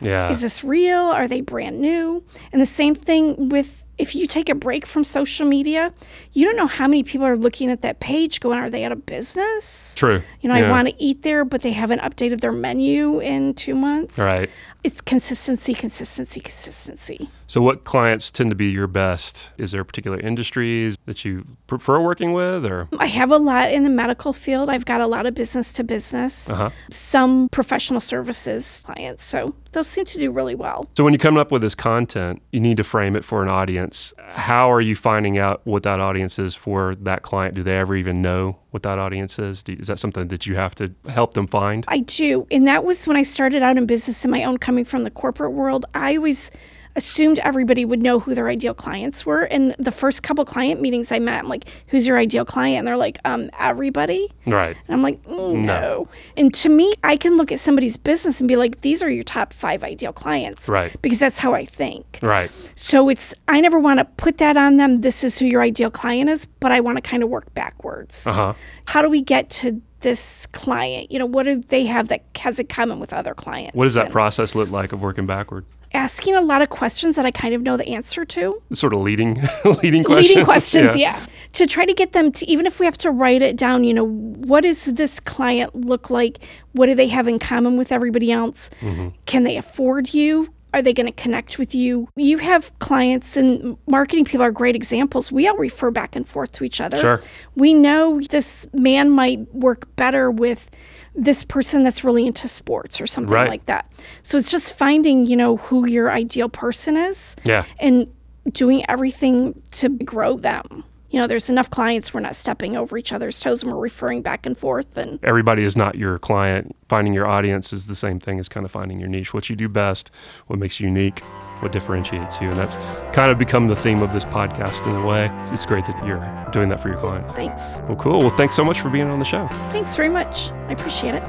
Yeah. 0.00 0.30
is 0.30 0.40
this 0.42 0.62
real? 0.62 0.98
Are 1.00 1.26
they 1.26 1.40
brand 1.40 1.80
new? 1.80 2.22
And 2.52 2.60
the 2.60 2.66
same 2.66 2.94
thing 2.94 3.48
with 3.48 3.84
if 3.98 4.14
you 4.14 4.26
take 4.26 4.48
a 4.48 4.54
break 4.54 4.86
from 4.86 5.04
social 5.04 5.46
media, 5.46 5.92
you 6.32 6.44
don't 6.46 6.56
know 6.56 6.66
how 6.66 6.88
many 6.88 7.02
people 7.02 7.26
are 7.26 7.36
looking 7.36 7.70
at 7.70 7.82
that 7.82 8.00
page 8.00 8.40
going, 8.40 8.58
are 8.58 8.70
they 8.70 8.84
out 8.84 8.92
of 8.92 9.04
business? 9.06 9.94
True. 9.96 10.22
You 10.40 10.48
know, 10.48 10.56
Yeah. 10.56 10.68
I 10.68 10.70
want 10.70 10.88
to 10.88 10.94
eat 11.02 11.22
there, 11.22 11.44
but 11.44 11.62
they 11.62 11.72
haven't 11.72 12.00
updated 12.00 12.40
their 12.40 12.52
menu 12.52 13.20
in 13.20 13.54
two 13.54 13.74
months. 13.74 14.16
Right. 14.18 14.48
It's 14.84 15.00
consistency, 15.00 15.74
consistency, 15.74 16.40
consistency. 16.40 17.28
So, 17.46 17.62
what 17.62 17.84
clients 17.84 18.32
tend 18.32 18.50
to 18.50 18.56
be 18.56 18.70
your 18.70 18.88
best? 18.88 19.50
Is 19.56 19.70
there 19.70 19.84
particular 19.84 20.18
industries 20.18 20.96
that 21.06 21.24
you 21.24 21.46
prefer 21.68 22.00
working 22.00 22.32
with, 22.32 22.64
or? 22.66 22.88
I 22.98 23.06
have 23.06 23.30
a 23.30 23.36
lot 23.36 23.70
in 23.70 23.84
the 23.84 23.90
medical 23.90 24.32
field. 24.32 24.68
I've 24.68 24.84
got 24.84 25.00
a 25.00 25.06
lot 25.06 25.24
of 25.26 25.34
business 25.34 25.72
to 25.74 25.84
business, 25.84 26.50
Uh 26.50 26.54
huh. 26.56 26.70
some 26.90 27.48
professional 27.52 28.00
services 28.00 28.82
clients. 28.84 29.22
So 29.22 29.54
those 29.70 29.86
seem 29.86 30.04
to 30.06 30.18
do 30.18 30.32
really 30.32 30.56
well. 30.56 30.88
So 30.94 31.04
when 31.04 31.12
you 31.12 31.18
come 31.18 31.36
up 31.36 31.52
with 31.52 31.62
this 31.62 31.76
content, 31.76 32.42
you 32.50 32.58
need 32.58 32.76
to 32.78 32.84
frame 32.84 33.14
it 33.14 33.24
for 33.24 33.42
an 33.42 33.48
audience. 33.48 33.81
How 34.18 34.70
are 34.70 34.80
you 34.80 34.96
finding 34.96 35.38
out 35.38 35.60
what 35.64 35.82
that 35.82 36.00
audience 36.00 36.38
is 36.38 36.54
for 36.54 36.94
that 36.96 37.22
client? 37.22 37.54
Do 37.54 37.62
they 37.62 37.78
ever 37.78 37.96
even 37.96 38.22
know 38.22 38.58
what 38.70 38.82
that 38.82 38.98
audience 38.98 39.38
is? 39.38 39.62
Do, 39.62 39.72
is 39.72 39.88
that 39.88 39.98
something 39.98 40.28
that 40.28 40.46
you 40.46 40.56
have 40.56 40.74
to 40.76 40.94
help 41.08 41.34
them 41.34 41.46
find? 41.46 41.84
I 41.88 42.00
do. 42.00 42.46
And 42.50 42.66
that 42.66 42.84
was 42.84 43.06
when 43.06 43.16
I 43.16 43.22
started 43.22 43.62
out 43.62 43.76
in 43.76 43.86
business 43.86 44.24
in 44.24 44.30
my 44.30 44.44
own, 44.44 44.58
coming 44.58 44.84
from 44.84 45.04
the 45.04 45.10
corporate 45.10 45.52
world. 45.52 45.86
I 45.94 46.16
always 46.16 46.50
assumed 46.96 47.38
everybody 47.40 47.84
would 47.84 48.02
know 48.02 48.20
who 48.20 48.34
their 48.34 48.48
ideal 48.48 48.74
clients 48.74 49.24
were. 49.24 49.42
And 49.42 49.74
the 49.78 49.92
first 49.92 50.22
couple 50.22 50.44
client 50.44 50.80
meetings 50.80 51.10
I 51.12 51.18
met, 51.18 51.42
I'm 51.42 51.48
like, 51.48 51.64
who's 51.88 52.06
your 52.06 52.18
ideal 52.18 52.44
client? 52.44 52.78
And 52.78 52.86
they're 52.86 52.96
like, 52.96 53.18
um, 53.24 53.50
everybody. 53.58 54.30
Right. 54.46 54.76
And 54.86 54.94
I'm 54.94 55.02
like, 55.02 55.22
mm, 55.24 55.62
no. 55.62 56.08
And 56.36 56.52
to 56.54 56.68
me, 56.68 56.92
I 57.02 57.16
can 57.16 57.36
look 57.36 57.52
at 57.52 57.60
somebody's 57.60 57.96
business 57.96 58.40
and 58.40 58.48
be 58.48 58.56
like, 58.56 58.80
these 58.82 59.02
are 59.02 59.10
your 59.10 59.24
top 59.24 59.52
five 59.52 59.82
ideal 59.82 60.12
clients. 60.12 60.68
Right. 60.68 60.94
Because 61.02 61.18
that's 61.18 61.38
how 61.38 61.54
I 61.54 61.64
think. 61.64 62.18
Right. 62.22 62.50
So 62.74 63.08
it's, 63.08 63.34
I 63.48 63.60
never 63.60 63.78
want 63.78 63.98
to 63.98 64.04
put 64.04 64.38
that 64.38 64.56
on 64.56 64.76
them. 64.76 65.00
This 65.00 65.24
is 65.24 65.38
who 65.38 65.46
your 65.46 65.62
ideal 65.62 65.90
client 65.90 66.28
is, 66.28 66.46
but 66.46 66.72
I 66.72 66.80
want 66.80 66.96
to 66.96 67.02
kind 67.02 67.22
of 67.22 67.28
work 67.28 67.52
backwards. 67.54 68.26
Uh 68.26 68.32
huh. 68.32 68.54
How 68.86 69.02
do 69.02 69.08
we 69.08 69.22
get 69.22 69.50
to 69.50 69.80
this 70.00 70.46
client? 70.48 71.10
You 71.10 71.18
know, 71.18 71.26
what 71.26 71.44
do 71.44 71.60
they 71.60 71.86
have 71.86 72.08
that 72.08 72.24
has 72.36 72.58
in 72.58 72.66
common 72.66 73.00
with 73.00 73.12
other 73.12 73.34
clients? 73.34 73.74
What 73.74 73.84
does 73.84 73.94
that 73.94 74.06
And 74.06 74.12
process 74.12 74.54
look 74.54 74.70
like 74.70 74.92
of 74.92 75.00
working 75.00 75.26
backward? 75.26 75.64
Asking 75.94 76.34
a 76.34 76.40
lot 76.40 76.62
of 76.62 76.70
questions 76.70 77.16
that 77.16 77.26
I 77.26 77.30
kind 77.30 77.54
of 77.54 77.62
know 77.62 77.76
the 77.76 77.88
answer 77.88 78.24
to. 78.24 78.62
Sort 78.72 78.92
of 78.92 79.00
leading, 79.00 79.34
leading 79.82 80.04
questions. 80.04 80.28
Leading 80.28 80.44
questions, 80.44 80.96
yeah. 80.96 81.24
To 81.52 81.66
try 81.66 81.84
to 81.84 81.92
get 81.92 82.12
them 82.12 82.32
to, 82.32 82.48
even 82.48 82.64
if 82.64 82.80
we 82.80 82.86
have 82.86 82.96
to 82.98 83.10
write 83.10 83.42
it 83.42 83.56
down, 83.56 83.84
you 83.84 83.92
know, 83.92 84.06
what 84.06 84.62
does 84.62 84.86
this 84.86 85.20
client 85.20 85.74
look 85.74 86.08
like? 86.08 86.38
What 86.72 86.86
do 86.86 86.94
they 86.94 87.08
have 87.08 87.28
in 87.28 87.38
common 87.38 87.76
with 87.76 87.92
everybody 87.92 88.32
else? 88.32 88.70
Mm-hmm. 88.80 89.08
Can 89.26 89.42
they 89.42 89.56
afford 89.56 90.14
you? 90.14 90.52
Are 90.74 90.80
they 90.80 90.94
going 90.94 91.06
to 91.06 91.12
connect 91.12 91.58
with 91.58 91.74
you? 91.74 92.08
You 92.16 92.38
have 92.38 92.76
clients, 92.78 93.36
and 93.36 93.76
marketing 93.86 94.24
people 94.24 94.42
are 94.42 94.50
great 94.50 94.74
examples. 94.74 95.30
We 95.30 95.46
all 95.46 95.56
refer 95.58 95.90
back 95.90 96.16
and 96.16 96.26
forth 96.26 96.52
to 96.52 96.64
each 96.64 96.80
other. 96.80 96.96
Sure. 96.96 97.20
We 97.54 97.74
know 97.74 98.22
this 98.30 98.66
man 98.72 99.10
might 99.10 99.54
work 99.54 99.94
better 99.96 100.30
with 100.30 100.70
this 101.14 101.44
person 101.44 101.84
that's 101.84 102.02
really 102.04 102.26
into 102.26 102.48
sports 102.48 103.00
or 103.00 103.06
something 103.06 103.34
Right. 103.34 103.48
like 103.48 103.66
that. 103.66 103.90
So 104.22 104.38
it's 104.38 104.50
just 104.50 104.74
finding, 104.76 105.26
you 105.26 105.36
know, 105.36 105.58
who 105.58 105.86
your 105.86 106.10
ideal 106.10 106.48
person 106.48 106.96
is 106.96 107.36
Yeah. 107.44 107.64
and 107.78 108.06
doing 108.50 108.84
everything 108.88 109.60
to 109.72 109.88
grow 109.90 110.36
them. 110.38 110.84
You 111.10 111.20
know, 111.20 111.26
there's 111.26 111.50
enough 111.50 111.68
clients 111.68 112.14
we're 112.14 112.20
not 112.20 112.34
stepping 112.34 112.74
over 112.74 112.96
each 112.96 113.12
other's 113.12 113.38
toes 113.38 113.62
and 113.62 113.70
we're 113.70 113.78
referring 113.78 114.22
back 114.22 114.46
and 114.46 114.56
forth 114.56 114.96
and 114.96 115.18
Everybody 115.22 115.62
is 115.62 115.76
not 115.76 115.96
your 115.96 116.18
client. 116.18 116.74
Finding 116.88 117.12
your 117.12 117.26
audience 117.26 117.70
is 117.74 117.86
the 117.86 117.94
same 117.94 118.18
thing 118.18 118.40
as 118.40 118.48
kind 118.48 118.64
of 118.64 118.72
finding 118.72 118.98
your 118.98 119.10
niche. 119.10 119.34
What 119.34 119.50
you 119.50 119.54
do 119.56 119.68
best, 119.68 120.10
what 120.46 120.58
makes 120.58 120.80
you 120.80 120.86
unique, 120.88 121.22
what 121.62 121.72
differentiates 121.72 122.40
you. 122.40 122.48
And 122.48 122.56
that's 122.56 122.76
kind 123.14 123.30
of 123.30 123.38
become 123.38 123.68
the 123.68 123.76
theme 123.76 124.02
of 124.02 124.12
this 124.12 124.24
podcast 124.24 124.86
in 124.86 124.94
a 124.96 125.06
way. 125.06 125.30
It's, 125.40 125.50
it's 125.52 125.66
great 125.66 125.86
that 125.86 126.06
you're 126.06 126.20
doing 126.52 126.68
that 126.68 126.80
for 126.80 126.88
your 126.88 126.98
clients. 126.98 127.32
thanks. 127.34 127.78
Well, 127.88 127.96
cool. 127.96 128.18
Well, 128.18 128.36
thanks 128.36 128.54
so 128.54 128.64
much 128.64 128.80
for 128.80 128.90
being 128.90 129.06
on 129.08 129.18
the 129.18 129.24
show. 129.24 129.48
Thanks 129.70 129.96
very 129.96 130.08
much. 130.08 130.50
I 130.68 130.72
appreciate 130.72 131.14
it. 131.14 131.22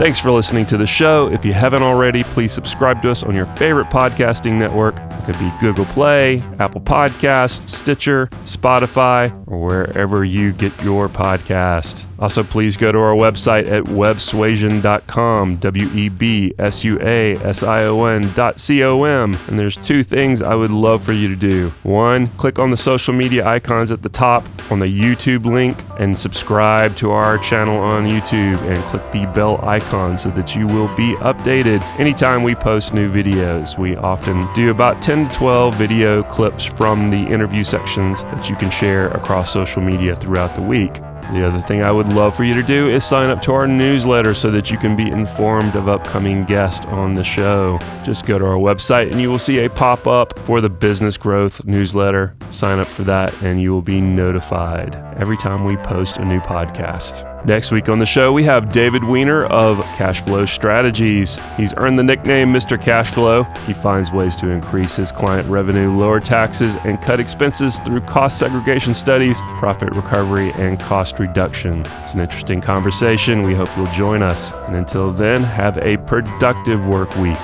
Thanks 0.00 0.18
for 0.18 0.30
listening 0.30 0.64
to 0.68 0.78
the 0.78 0.86
show. 0.86 1.30
If 1.30 1.44
you 1.44 1.52
haven't 1.52 1.82
already, 1.82 2.24
please 2.24 2.54
subscribe 2.54 3.02
to 3.02 3.10
us 3.10 3.22
on 3.22 3.34
your 3.34 3.44
favorite 3.56 3.88
podcasting 3.88 4.58
network. 4.58 4.98
It 4.98 5.24
could 5.26 5.38
be 5.38 5.52
Google 5.60 5.84
Play, 5.84 6.42
Apple 6.58 6.80
Podcast, 6.80 7.68
Stitcher, 7.68 8.28
Spotify, 8.44 9.30
or 9.46 9.58
wherever 9.58 10.24
you 10.24 10.52
get 10.52 10.72
your 10.82 11.10
podcast. 11.10 12.06
Also, 12.18 12.42
please 12.42 12.78
go 12.78 12.92
to 12.92 12.98
our 12.98 13.14
website 13.14 13.68
at 13.68 13.84
websuasion.com, 13.84 15.56
W 15.56 15.90
E 15.92 16.08
B 16.08 16.54
S 16.58 16.82
U 16.82 16.98
A 17.00 17.36
S 17.36 17.62
I 17.62 17.84
O 17.84 18.04
N 18.04 18.32
dot 18.34 18.58
C 18.58 18.82
O 18.82 19.04
M. 19.04 19.36
And 19.48 19.58
there's 19.58 19.76
two 19.76 20.02
things 20.02 20.40
I 20.40 20.54
would 20.54 20.70
love 20.70 21.02
for 21.02 21.12
you 21.12 21.28
to 21.28 21.36
do. 21.36 21.72
One, 21.82 22.28
click 22.38 22.58
on 22.58 22.70
the 22.70 22.76
social 22.76 23.12
media 23.12 23.46
icons 23.46 23.90
at 23.90 24.02
the 24.02 24.08
top 24.08 24.46
on 24.70 24.78
the 24.78 24.86
YouTube 24.86 25.44
link 25.44 25.82
and 25.98 26.18
subscribe 26.18 26.96
to 26.96 27.10
our 27.10 27.36
channel 27.38 27.78
on 27.78 28.04
YouTube 28.04 28.58
and 28.62 28.82
click 28.84 29.02
the 29.12 29.26
bell 29.34 29.58
icon 29.90 30.16
so 30.16 30.30
that 30.30 30.54
you 30.54 30.66
will 30.66 30.88
be 30.96 31.14
updated 31.16 31.82
anytime 31.98 32.42
we 32.42 32.54
post 32.54 32.94
new 32.94 33.10
videos. 33.10 33.78
We 33.78 33.96
often 33.96 34.48
do 34.54 34.70
about 34.70 35.02
10 35.02 35.28
to 35.28 35.34
12 35.34 35.74
video 35.74 36.22
clips 36.22 36.64
from 36.64 37.10
the 37.10 37.18
interview 37.18 37.64
sections 37.64 38.22
that 38.24 38.48
you 38.48 38.56
can 38.56 38.70
share 38.70 39.08
across 39.08 39.52
social 39.52 39.82
media 39.82 40.16
throughout 40.16 40.54
the 40.54 40.62
week. 40.62 40.94
The 41.32 41.46
other 41.46 41.60
thing 41.60 41.82
I 41.82 41.92
would 41.92 42.08
love 42.12 42.34
for 42.34 42.42
you 42.42 42.54
to 42.54 42.62
do 42.62 42.88
is 42.88 43.04
sign 43.04 43.30
up 43.30 43.40
to 43.42 43.52
our 43.52 43.68
newsletter 43.68 44.34
so 44.34 44.50
that 44.50 44.68
you 44.68 44.76
can 44.78 44.96
be 44.96 45.08
informed 45.08 45.76
of 45.76 45.88
upcoming 45.88 46.44
guests 46.44 46.84
on 46.86 47.14
the 47.14 47.22
show. 47.22 47.78
Just 48.04 48.26
go 48.26 48.36
to 48.38 48.44
our 48.44 48.56
website 48.56 49.12
and 49.12 49.20
you 49.20 49.30
will 49.30 49.38
see 49.38 49.58
a 49.60 49.70
pop 49.70 50.08
up 50.08 50.36
for 50.40 50.60
the 50.60 50.70
Business 50.70 51.16
Growth 51.16 51.64
newsletter. 51.64 52.34
Sign 52.50 52.80
up 52.80 52.88
for 52.88 53.02
that 53.04 53.32
and 53.42 53.60
you 53.60 53.70
will 53.70 53.82
be 53.82 54.00
notified 54.00 54.96
every 55.18 55.36
time 55.36 55.64
we 55.64 55.76
post 55.76 56.16
a 56.16 56.24
new 56.24 56.40
podcast. 56.40 57.29
Next 57.44 57.72
week 57.72 57.88
on 57.88 57.98
the 57.98 58.06
show, 58.06 58.32
we 58.32 58.44
have 58.44 58.70
David 58.70 59.02
Weiner 59.02 59.44
of 59.44 59.78
Cashflow 59.96 60.46
Strategies. 60.46 61.38
He's 61.56 61.72
earned 61.78 61.98
the 61.98 62.02
nickname 62.02 62.50
Mr. 62.50 62.76
Cashflow. 62.76 63.56
He 63.66 63.72
finds 63.72 64.12
ways 64.12 64.36
to 64.38 64.50
increase 64.50 64.94
his 64.94 65.10
client 65.10 65.48
revenue, 65.48 65.90
lower 65.90 66.20
taxes, 66.20 66.74
and 66.84 67.00
cut 67.00 67.18
expenses 67.18 67.78
through 67.78 68.02
cost 68.02 68.38
segregation 68.38 68.92
studies, 68.92 69.40
profit 69.58 69.94
recovery, 69.96 70.52
and 70.52 70.78
cost 70.78 71.18
reduction. 71.18 71.86
It's 72.02 72.12
an 72.12 72.20
interesting 72.20 72.60
conversation. 72.60 73.42
We 73.42 73.54
hope 73.54 73.74
you'll 73.74 73.86
join 73.86 74.22
us. 74.22 74.52
And 74.66 74.76
until 74.76 75.10
then, 75.10 75.42
have 75.42 75.78
a 75.78 75.96
productive 75.96 76.86
work 76.86 77.16
week. 77.16 77.38